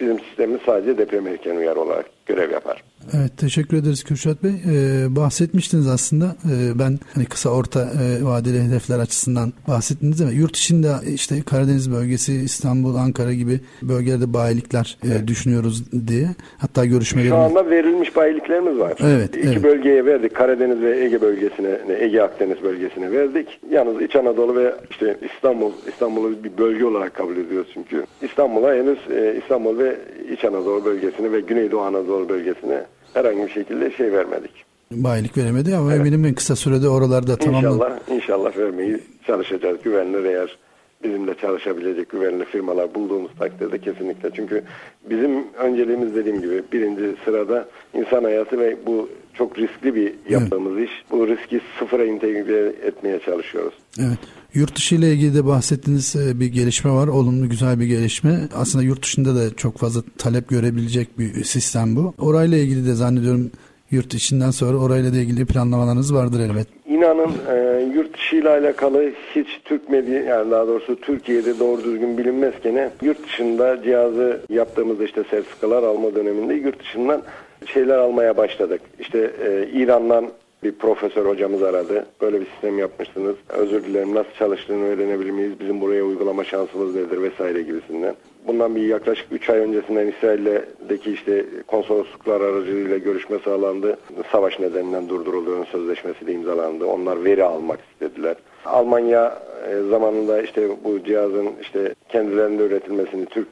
bizim 0.00 0.20
sistemimiz 0.20 0.60
sadece 0.66 0.98
deprem 0.98 1.26
erken 1.26 1.56
uyarı 1.56 1.80
olarak 1.80 2.17
görev 2.28 2.50
yapar. 2.50 2.82
Evet 3.16 3.32
teşekkür 3.36 3.76
ederiz 3.76 4.04
Kürşat 4.04 4.42
Bey. 4.42 4.50
Ee, 4.50 5.16
bahsetmiştiniz 5.16 5.88
aslında. 5.88 6.24
Ee, 6.24 6.78
ben 6.78 6.98
hani 7.14 7.24
kısa 7.24 7.50
orta 7.50 7.80
e, 7.80 8.24
vadeli 8.24 8.62
hedefler 8.62 8.98
açısından 8.98 9.52
bahsettiniz 9.68 10.20
ama 10.20 10.30
yurt 10.30 10.56
içinde 10.56 10.88
işte 11.14 11.42
Karadeniz 11.42 11.92
bölgesi, 11.92 12.34
İstanbul, 12.34 12.96
Ankara 12.96 13.32
gibi 13.32 13.60
bölgelerde 13.82 14.34
bayilikler 14.34 14.98
e, 15.04 15.28
düşünüyoruz 15.28 15.92
diye. 16.06 16.28
Hatta 16.58 16.84
görüşmelerimiz... 16.84 17.38
Şu 17.38 17.42
anda 17.42 17.70
verilmiş 17.70 18.16
bayiliklerimiz 18.16 18.78
var. 18.78 18.94
Evet. 19.00 19.36
İki 19.36 19.48
evet. 19.48 19.62
bölgeye 19.62 20.04
verdik. 20.04 20.34
Karadeniz 20.34 20.80
ve 20.80 21.04
Ege 21.04 21.20
bölgesine, 21.20 21.78
Ege 21.98 22.22
Akdeniz 22.22 22.62
bölgesine 22.62 23.12
verdik. 23.12 23.60
Yalnız 23.70 24.02
İç 24.02 24.16
Anadolu 24.16 24.56
ve 24.56 24.74
işte 24.90 25.16
İstanbul, 25.34 25.72
İstanbul'u 25.88 26.44
bir 26.44 26.58
bölge 26.58 26.84
olarak 26.84 27.14
kabul 27.14 27.36
ediyoruz 27.36 27.70
çünkü. 27.74 28.04
İstanbul'a 28.22 28.74
henüz 28.74 28.98
e, 29.10 29.38
İstanbul 29.42 29.78
ve 29.78 29.96
İç 30.32 30.44
Anadolu 30.44 30.84
bölgesine 30.84 31.32
ve 31.32 31.40
Güneydoğu 31.40 31.80
Anadolu 31.80 32.17
bölgesine 32.28 32.84
herhangi 33.14 33.42
bir 33.46 33.50
şekilde 33.50 33.90
şey 33.90 34.12
vermedik. 34.12 34.64
Bayilik 34.90 35.38
veremedi 35.38 35.76
ama 35.76 35.94
evet. 35.94 36.06
eminim 36.06 36.34
kısa 36.34 36.56
sürede 36.56 36.88
oralarda 36.88 37.36
tamamlanır. 37.36 37.74
İnşallah, 37.74 37.98
inşallah 38.10 38.56
vermeyi 38.56 39.00
çalışacağız 39.26 39.78
güvenilir 39.82 40.24
eğer 40.24 40.58
bizimle 41.04 41.34
çalışabilecek 41.34 42.08
güvenli 42.08 42.44
firmalar 42.44 42.94
bulduğumuz 42.94 43.30
takdirde 43.38 43.78
kesinlikle. 43.78 44.30
Çünkü 44.34 44.62
bizim 45.10 45.44
önceliğimiz 45.58 46.14
dediğim 46.14 46.40
gibi 46.40 46.62
birinci 46.72 47.14
sırada 47.24 47.68
insan 47.94 48.24
hayatı 48.24 48.58
ve 48.58 48.76
bu 48.86 49.08
çok 49.34 49.58
riskli 49.58 49.94
bir 49.94 50.12
yaptığımız 50.28 50.72
evet. 50.78 50.88
iş. 50.88 51.04
Bu 51.10 51.28
riski 51.28 51.60
sıfıra 51.78 52.04
entegre 52.04 52.72
etmeye 52.82 53.20
çalışıyoruz. 53.20 53.74
Evet. 54.00 54.18
Yurt 54.54 54.76
dışı 54.76 54.94
ile 54.94 55.12
ilgili 55.12 55.34
de 55.34 55.46
bahsettiğiniz 55.46 56.16
e, 56.16 56.40
bir 56.40 56.46
gelişme 56.46 56.90
var. 56.90 57.08
Olumlu 57.08 57.48
güzel 57.48 57.80
bir 57.80 57.86
gelişme. 57.86 58.40
Aslında 58.56 58.84
yurt 58.84 59.02
dışında 59.02 59.34
da 59.34 59.54
çok 59.56 59.78
fazla 59.78 60.00
talep 60.18 60.48
görebilecek 60.48 61.18
bir 61.18 61.44
sistem 61.44 61.96
bu. 61.96 62.14
Orayla 62.18 62.58
ilgili 62.58 62.86
de 62.86 62.94
zannediyorum 62.94 63.50
yurt 63.90 64.14
içinden 64.14 64.50
sonra 64.50 64.78
orayla 64.78 65.12
da 65.12 65.16
ilgili 65.16 65.46
planlamalarınız 65.46 66.14
vardır 66.14 66.40
elbet. 66.40 66.66
İnanın 66.86 67.32
e, 67.50 67.86
yurt 67.94 68.14
dışı 68.14 68.36
ile 68.36 68.48
alakalı 68.48 69.12
hiç 69.34 69.48
Türk 69.64 69.90
medya 69.90 70.22
yani 70.22 70.50
daha 70.50 70.66
doğrusu 70.66 71.00
Türkiye'de 71.00 71.58
doğru 71.58 71.84
düzgün 71.84 72.18
bilinmezken 72.18 72.90
yurt 73.02 73.24
dışında 73.24 73.82
cihazı 73.82 74.40
yaptığımızda 74.48 75.04
işte 75.04 75.24
sertifikalar 75.30 75.82
alma 75.82 76.14
döneminde 76.14 76.54
yurt 76.54 76.80
dışından 76.80 77.22
şeyler 77.66 77.98
almaya 77.98 78.36
başladık. 78.36 78.80
İşte 79.00 79.30
e, 79.44 79.68
İran'dan 79.72 80.28
bir 80.62 80.72
profesör 80.72 81.26
hocamız 81.26 81.62
aradı. 81.62 82.06
Böyle 82.20 82.40
bir 82.40 82.46
sistem 82.46 82.78
yapmışsınız. 82.78 83.36
Özür 83.48 83.84
dilerim 83.84 84.14
nasıl 84.14 84.32
çalıştığını 84.38 84.84
öğrenebilir 84.84 85.30
miyiz? 85.30 85.52
Bizim 85.60 85.80
buraya 85.80 86.02
uygulama 86.04 86.44
şansımız 86.44 86.94
nedir 86.94 87.22
vesaire 87.22 87.62
gibisinden. 87.62 88.14
Bundan 88.46 88.76
bir 88.76 88.82
yaklaşık 88.82 89.26
3 89.32 89.50
ay 89.50 89.58
öncesinden 89.58 90.06
İsrail'deki 90.06 91.12
işte 91.12 91.44
konsolosluklar 91.66 92.40
aracılığıyla 92.40 92.98
görüşme 92.98 93.38
sağlandı. 93.38 93.98
Savaş 94.32 94.60
nedeninden 94.60 95.08
durduruluyor 95.08 95.66
sözleşmesi 95.66 96.26
de 96.26 96.32
imzalandı. 96.32 96.86
Onlar 96.86 97.24
veri 97.24 97.44
almak 97.44 97.78
istediler. 97.92 98.36
Almanya 98.64 99.42
e, 99.70 99.88
zamanında 99.90 100.42
işte 100.42 100.68
bu 100.84 101.04
cihazın 101.04 101.50
işte 101.62 101.94
kendilerinde 102.08 102.62
üretilmesini 102.62 103.26
Türk 103.26 103.48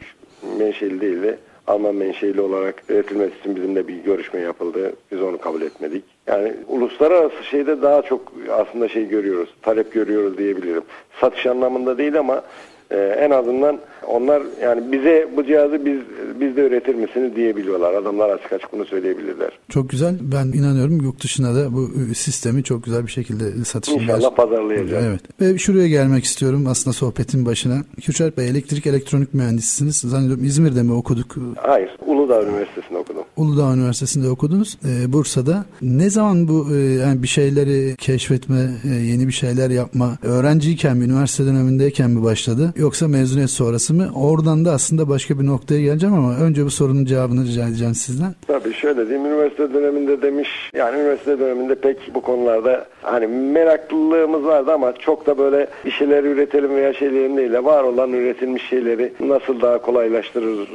menşeli 0.59 1.01
değil 1.01 1.23
de 1.23 1.39
Alman 1.67 1.95
menşeli 1.95 2.41
olarak 2.41 2.83
üretilmesi 2.89 3.39
için 3.41 3.57
bizimle 3.57 3.89
bir 3.89 3.95
görüşme 3.95 4.41
yapıldı. 4.41 4.93
Biz 5.13 5.23
onu 5.23 5.39
kabul 5.39 5.63
etmedik. 5.63 6.05
Yani 6.27 6.53
uluslararası 6.69 7.45
şeyde 7.51 7.83
daha 7.83 8.03
çok 8.03 8.33
aslında 8.51 8.89
şey 8.89 9.09
görüyoruz, 9.09 9.49
talep 9.63 9.93
görüyoruz 9.93 10.39
diyebilirim. 10.39 10.83
Satış 11.21 11.47
anlamında 11.47 11.99
değil 11.99 12.19
ama 12.19 12.43
e, 12.91 12.97
en 12.97 13.31
azından 13.31 13.79
onlar 14.07 14.43
yani 14.63 14.93
bize 14.93 15.29
bu 15.37 15.45
cihazı 15.45 15.87
biz 15.87 15.99
bizde 16.41 16.61
üretir 16.61 16.95
misiniz 16.95 17.37
diyebiliyorlar. 17.37 17.95
Adamlar 17.95 18.31
açık 18.31 18.53
açık 18.53 18.73
bunu 18.73 18.85
söyleyebilirler. 18.85 19.59
Çok 19.69 19.91
güzel. 19.91 20.15
Ben 20.21 20.47
inanıyorum 20.47 21.01
yurt 21.01 21.23
dışına 21.25 21.55
da 21.55 21.73
bu 21.73 21.91
sistemi 22.15 22.65
çok 22.65 22.85
güzel 22.85 23.07
bir 23.07 23.11
şekilde 23.11 23.65
satışını 23.65 24.03
İnşallah 24.03 24.35
pazarlayacağız. 24.35 25.05
Evet. 25.05 25.21
Ve 25.41 25.59
şuraya 25.59 25.89
gelmek 25.89 26.25
istiyorum 26.25 26.67
aslında 26.69 26.95
sohbetin 26.95 27.47
başına. 27.47 27.77
Kürşat 28.03 28.39
Bey 28.39 28.49
elektrik 28.49 28.87
elektronik 28.87 29.35
mühendisisiniz. 29.35 29.97
Zannediyorum 29.97 30.45
İzmir'de 30.45 30.83
mi 30.83 30.93
okuduk? 30.93 31.35
Hayır. 31.57 31.97
Uludağ 32.07 32.43
Üniversitesi'nde 32.43 32.99
okudum. 32.99 33.25
Uludağ 33.37 33.75
Üniversitesi'nde 33.75 34.29
okudunuz. 34.29 34.79
Ee, 34.85 35.13
Bursa'da. 35.13 35.65
Ne 35.83 36.11
zaman 36.11 36.49
bu 36.49 36.67
e, 36.75 36.77
yani 36.77 37.23
bir 37.23 37.29
şeyleri 37.29 37.97
keşfetme, 37.97 38.61
e, 38.91 38.95
yeni 38.95 39.27
bir 39.29 39.33
şeyler 39.33 39.71
yapma 39.71 40.19
öğrenciyken 40.23 40.97
mi, 40.97 41.05
üniversite 41.05 41.45
dönemindeyken 41.45 42.11
mi 42.11 42.25
başladı? 42.25 42.73
Yoksa 42.77 43.09
mezuniyet 43.09 43.51
sonrası 43.51 43.95
mı? 43.95 44.09
Oradan 44.15 44.65
da 44.65 44.73
aslında 44.73 45.09
başka 45.09 45.39
bir 45.39 45.47
noktaya 45.47 45.81
geleceğim 45.81 46.15
ama 46.15 46.37
önce 46.37 46.65
bu 46.65 46.71
sorunun 46.71 47.05
cevabını 47.05 47.45
rica 47.45 47.69
edeceğim 47.69 47.95
sizden. 47.95 48.35
Tabii 48.47 48.75
şöyle 48.75 49.09
diyeyim. 49.09 49.27
Üniversite 49.27 49.75
döneminde 49.75 50.23
demiş 50.23 50.49
yani 50.75 51.01
üniversite 51.01 51.39
döneminde 51.39 51.75
pek 51.75 52.15
bu 52.15 52.21
konularda 52.21 52.87
hani 53.03 53.27
meraklılığımız 53.27 54.45
vardı 54.45 54.73
ama 54.73 54.93
çok 54.93 55.27
da 55.27 55.39
böyle 55.39 55.67
bir 55.85 55.91
şeyler 55.91 56.25
üretelim 56.25 56.71
veya 56.77 56.95
şeylerin 56.95 57.37
değil 57.37 57.53
de 57.53 57.65
var 57.65 57.83
olan 57.83 58.13
üretilmiş 58.13 58.69
şeyleri 58.69 59.13
nasıl 59.21 59.61
daha 59.61 59.79
kolaylaştırırız 59.79 60.69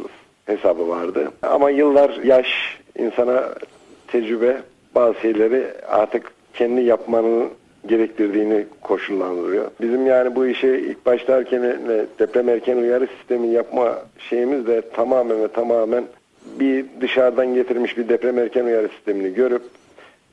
hesabı 0.46 0.90
vardı. 0.90 1.32
Ama 1.42 1.70
yıllar, 1.70 2.10
yaş, 2.24 2.80
insana 2.98 3.44
tecrübe 4.08 4.58
bazı 4.96 5.20
şeyleri 5.20 5.68
artık 5.88 6.32
kendi 6.54 6.82
yapmanın 6.82 7.50
gerektirdiğini 7.88 8.66
koşullandırıyor. 8.82 9.72
Bizim 9.82 10.08
yani 10.08 10.36
bu 10.36 10.48
işe 10.48 10.68
ilk 10.68 11.06
başlarken 11.06 11.62
deprem 12.20 12.50
erken 12.50 12.78
uyarı 12.78 13.08
sistemi 13.18 13.48
yapma 13.48 13.96
şeyimiz 14.30 14.68
de 14.68 14.82
tamamen 14.82 15.44
ve 15.44 15.48
tamamen 15.48 16.04
bir 16.60 16.86
dışarıdan 17.02 17.54
getirmiş 17.54 17.98
bir 17.98 18.10
deprem 18.10 18.40
erken 18.40 18.66
uyarı 18.66 18.88
sistemini 18.88 19.34
görüp 19.34 19.64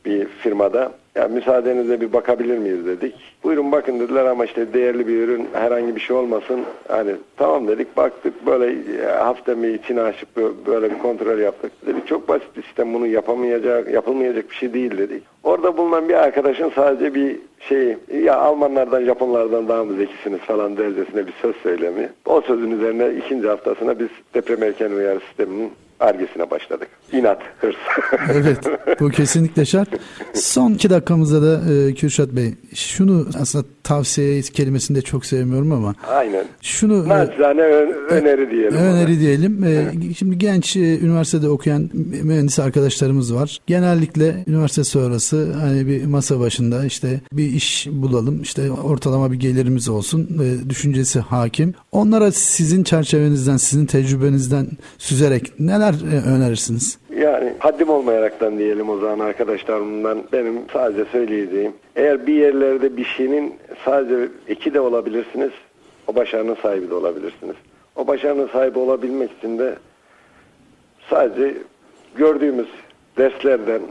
bir 0.04 0.26
firmada 0.26 0.92
ya 1.18 1.28
müsaadenizle 1.28 2.00
bir 2.00 2.12
bakabilir 2.12 2.58
miyiz 2.58 2.86
dedik. 2.86 3.14
Buyurun 3.44 3.72
bakın 3.72 4.00
dediler 4.00 4.24
ama 4.24 4.44
işte 4.44 4.72
değerli 4.72 5.08
bir 5.08 5.22
ürün 5.22 5.48
herhangi 5.52 5.96
bir 5.96 6.00
şey 6.00 6.16
olmasın. 6.16 6.60
Hani 6.88 7.12
tamam 7.36 7.68
dedik 7.68 7.96
baktık 7.96 8.46
böyle 8.46 8.66
e, 9.02 9.06
hafta 9.06 9.62
bir 9.62 9.74
içine 9.74 10.00
açıp 10.00 10.28
böyle 10.66 10.90
bir 10.90 10.98
kontrol 10.98 11.38
yaptık. 11.38 11.72
Dedik 11.86 12.06
çok 12.06 12.28
basit 12.28 12.56
bir 12.56 12.62
sistem 12.62 12.94
bunu 12.94 13.06
yapamayacak, 13.06 13.90
yapılmayacak 13.90 14.50
bir 14.50 14.54
şey 14.54 14.74
değil 14.74 14.98
dedik. 14.98 15.22
Orada 15.42 15.76
bulunan 15.76 16.08
bir 16.08 16.14
arkadaşın 16.14 16.72
sadece 16.74 17.14
bir 17.14 17.36
şey 17.60 17.96
ya 18.22 18.36
Almanlardan 18.36 19.04
Japonlardan 19.04 19.68
daha 19.68 19.84
mı 19.84 19.96
zekisiniz 19.96 20.40
falan 20.40 20.76
dercesine 20.76 21.26
bir 21.26 21.34
söz 21.42 21.56
söylemi. 21.56 22.08
O 22.26 22.40
sözün 22.40 22.70
üzerine 22.70 23.10
ikinci 23.18 23.48
haftasına 23.48 23.98
biz 23.98 24.08
deprem 24.34 24.62
erken 24.62 24.90
uyarı 24.90 25.20
sisteminin 25.20 25.70
argesine 26.00 26.50
başladık. 26.50 26.88
İnat, 27.12 27.42
hırs. 27.60 27.76
evet, 28.32 28.58
bu 29.00 29.08
kesinlikle 29.08 29.64
şart. 29.64 29.88
Son 30.34 30.72
iki 30.72 30.90
dakikamızda 30.90 31.42
da 31.42 31.72
e, 31.72 31.94
Kürşat 31.94 32.28
Bey, 32.28 32.54
şunu 32.74 33.26
aslında 33.40 33.64
tavsiye 33.84 34.42
kelimesini 34.42 34.96
de 34.96 35.02
çok 35.02 35.26
sevmiyorum 35.26 35.72
ama. 35.72 35.94
Aynen. 36.08 36.44
Şunu 36.62 37.04
e, 37.04 37.08
Naçizane 37.08 37.60
ön, 37.62 37.92
öneri 38.08 38.50
diyelim. 38.50 38.74
Öneri 38.74 39.12
ona. 39.12 39.20
diyelim. 39.20 39.64
E, 39.64 39.92
şimdi 40.18 40.38
genç 40.38 40.76
e, 40.76 40.98
üniversitede 40.98 41.48
okuyan 41.48 41.90
mühendis 42.22 42.58
arkadaşlarımız 42.58 43.34
var. 43.34 43.58
Genellikle 43.66 44.44
üniversite 44.46 44.84
sonrası 44.84 45.52
hani 45.52 45.86
bir 45.86 46.04
masa 46.04 46.40
başında 46.40 46.84
işte 46.84 47.20
bir 47.32 47.52
iş 47.52 47.86
bulalım, 47.90 48.42
işte 48.42 48.70
ortalama 48.70 49.32
bir 49.32 49.36
gelirimiz 49.36 49.88
olsun 49.88 50.40
e, 50.42 50.70
düşüncesi 50.70 51.20
hakim. 51.20 51.74
Onlara 51.92 52.32
sizin 52.32 52.84
çerçevenizden, 52.84 53.56
sizin 53.56 53.86
tecrübenizden 53.86 54.66
süzerek 54.98 55.60
neler 55.60 55.87
e, 55.94 56.28
önerirsiniz? 56.36 56.98
Yani 57.16 57.52
haddim 57.58 57.88
olmayaraktan 57.88 58.58
diyelim 58.58 58.88
o 58.88 58.98
zaman 58.98 59.18
arkadaşlarımdan 59.18 60.22
benim 60.32 60.60
sadece 60.72 61.04
söyleyeceğim. 61.04 61.72
Eğer 61.96 62.26
bir 62.26 62.34
yerlerde 62.34 62.96
bir 62.96 63.04
şeyin 63.04 63.54
sadece 63.84 64.28
iki 64.48 64.74
de 64.74 64.80
olabilirsiniz, 64.80 65.50
o 66.06 66.14
başarının 66.14 66.56
sahibi 66.62 66.90
de 66.90 66.94
olabilirsiniz. 66.94 67.56
O 67.96 68.06
başarının 68.06 68.48
sahibi 68.48 68.78
olabilmek 68.78 69.30
için 69.38 69.58
de 69.58 69.74
sadece 71.10 71.54
gördüğümüz 72.14 72.68
derslerden, 73.18 73.82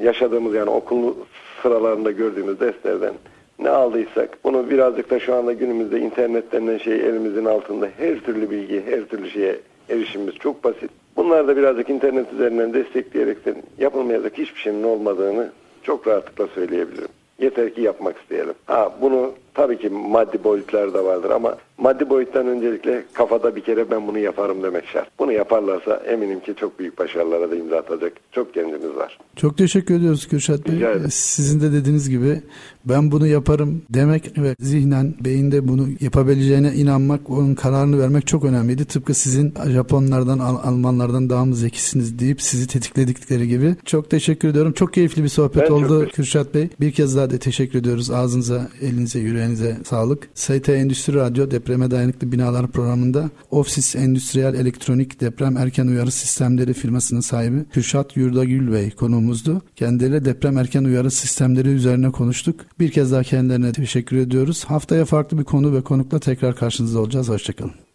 yaşadığımız 0.00 0.54
yani 0.54 0.70
okul 0.70 1.14
sıralarında 1.62 2.10
gördüğümüz 2.10 2.60
derslerden 2.60 3.14
ne 3.58 3.70
aldıysak 3.70 4.38
bunu 4.44 4.70
birazcık 4.70 5.10
da 5.10 5.20
şu 5.20 5.34
anda 5.34 5.52
günümüzde 5.52 6.00
internet 6.00 6.52
denilen 6.52 6.78
şey 6.78 6.94
elimizin 6.94 7.44
altında 7.44 7.88
her 7.98 8.20
türlü 8.20 8.50
bilgi, 8.50 8.82
her 8.86 9.04
türlü 9.04 9.30
şeye 9.30 9.56
erişimimiz 9.90 10.34
çok 10.34 10.64
basit. 10.64 10.90
Bunlar 11.16 11.48
da 11.48 11.56
birazcık 11.56 11.90
internet 11.90 12.32
üzerinden 12.32 12.74
destekleyerekten 12.74 13.54
yapılmayacak 13.78 14.38
hiçbir 14.38 14.60
şeyin 14.60 14.82
olmadığını 14.82 15.50
çok 15.82 16.06
rahatlıkla 16.06 16.46
söyleyebilirim. 16.46 17.08
Yeter 17.38 17.74
ki 17.74 17.80
yapmak 17.80 18.16
isteyelim. 18.18 18.54
Ha 18.66 18.92
bunu 19.00 19.34
tabii 19.54 19.78
ki 19.78 19.88
maddi 19.88 20.44
boyutlar 20.44 20.94
da 20.94 21.04
vardır 21.04 21.30
ama 21.30 21.56
maddi 21.78 22.10
boyuttan 22.10 22.46
öncelikle 22.46 23.04
kafada 23.12 23.56
bir 23.56 23.60
kere 23.60 23.90
ben 23.90 24.08
bunu 24.08 24.18
yaparım 24.18 24.62
demek 24.62 24.86
şart. 24.86 25.08
Bunu 25.18 25.32
yaparlarsa 25.32 25.96
eminim 25.96 26.40
ki 26.40 26.54
çok 26.60 26.78
büyük 26.78 26.98
başarılara 26.98 27.50
da 27.50 27.56
imza 27.56 27.76
atacak 27.76 28.12
çok 28.32 28.54
gencimiz 28.54 28.96
var. 28.96 29.18
Çok 29.36 29.58
teşekkür 29.58 29.94
ediyoruz 29.94 30.28
Kürşat 30.28 30.66
Bey. 30.66 30.74
Sizin 31.10 31.60
de 31.60 31.72
dediğiniz 31.72 32.10
gibi 32.10 32.42
ben 32.84 33.10
bunu 33.10 33.26
yaparım 33.26 33.82
demek 33.90 34.38
ve 34.38 34.54
zihnen 34.60 35.14
beyinde 35.20 35.68
bunu 35.68 35.86
yapabileceğine 36.00 36.72
inanmak, 36.72 37.30
onun 37.30 37.54
kararını 37.54 37.98
vermek 37.98 38.26
çok 38.26 38.44
önemliydi. 38.44 38.84
Tıpkı 38.84 39.14
sizin 39.14 39.54
Japonlardan, 39.68 40.38
Almanlardan 40.38 41.30
daha 41.30 41.44
mı 41.44 41.54
zekisiniz 41.54 42.18
deyip 42.18 42.42
sizi 42.42 42.66
tetikledikleri 42.66 43.48
gibi. 43.48 43.74
Çok 43.84 44.10
teşekkür 44.10 44.48
ediyorum. 44.48 44.72
Çok 44.72 44.92
keyifli 44.92 45.22
bir 45.22 45.28
sohbet 45.28 45.62
ben 45.62 45.74
oldu 45.74 46.08
Kürşat 46.12 46.54
Bey. 46.54 46.68
Bir 46.80 46.92
kez 46.92 47.16
daha 47.16 47.30
da 47.30 47.38
teşekkür 47.38 47.78
ediyoruz. 47.78 48.10
Ağzınıza, 48.10 48.68
elinize, 48.82 49.20
yüreğinize 49.42 49.78
sağlık. 49.84 50.28
ST 50.34 50.68
Endüstri 50.68 51.14
Radyo 51.14 51.50
Depreme 51.50 51.90
Dayanıklı 51.90 52.32
Binalar 52.32 52.66
programında 52.66 53.30
Ofsis 53.50 53.96
Endüstriyel 53.96 54.54
Elektronik 54.54 55.20
Deprem 55.20 55.56
Erken 55.56 55.86
Uyarı 55.86 56.10
Sistemleri 56.10 56.72
firmasının 56.72 57.20
sahibi 57.20 57.64
Kürşat 57.64 58.16
Yurdagül 58.16 58.72
Bey 58.72 58.90
konuğumuzdu. 58.90 59.62
Kendileriyle 59.76 60.24
deprem 60.24 60.58
erken 60.58 60.84
uyarı 60.84 61.10
sistemleri 61.10 61.68
üzerine 61.68 62.10
konuştuk. 62.10 62.60
Bir 62.78 62.90
kez 62.90 63.12
daha 63.12 63.22
kendilerine 63.22 63.72
teşekkür 63.72 64.16
ediyoruz. 64.16 64.64
Haftaya 64.64 65.04
farklı 65.04 65.38
bir 65.38 65.44
konu 65.44 65.74
ve 65.74 65.82
konukla 65.82 66.18
tekrar 66.18 66.56
karşınızda 66.56 67.00
olacağız. 67.00 67.28
Hoşçakalın. 67.28 67.91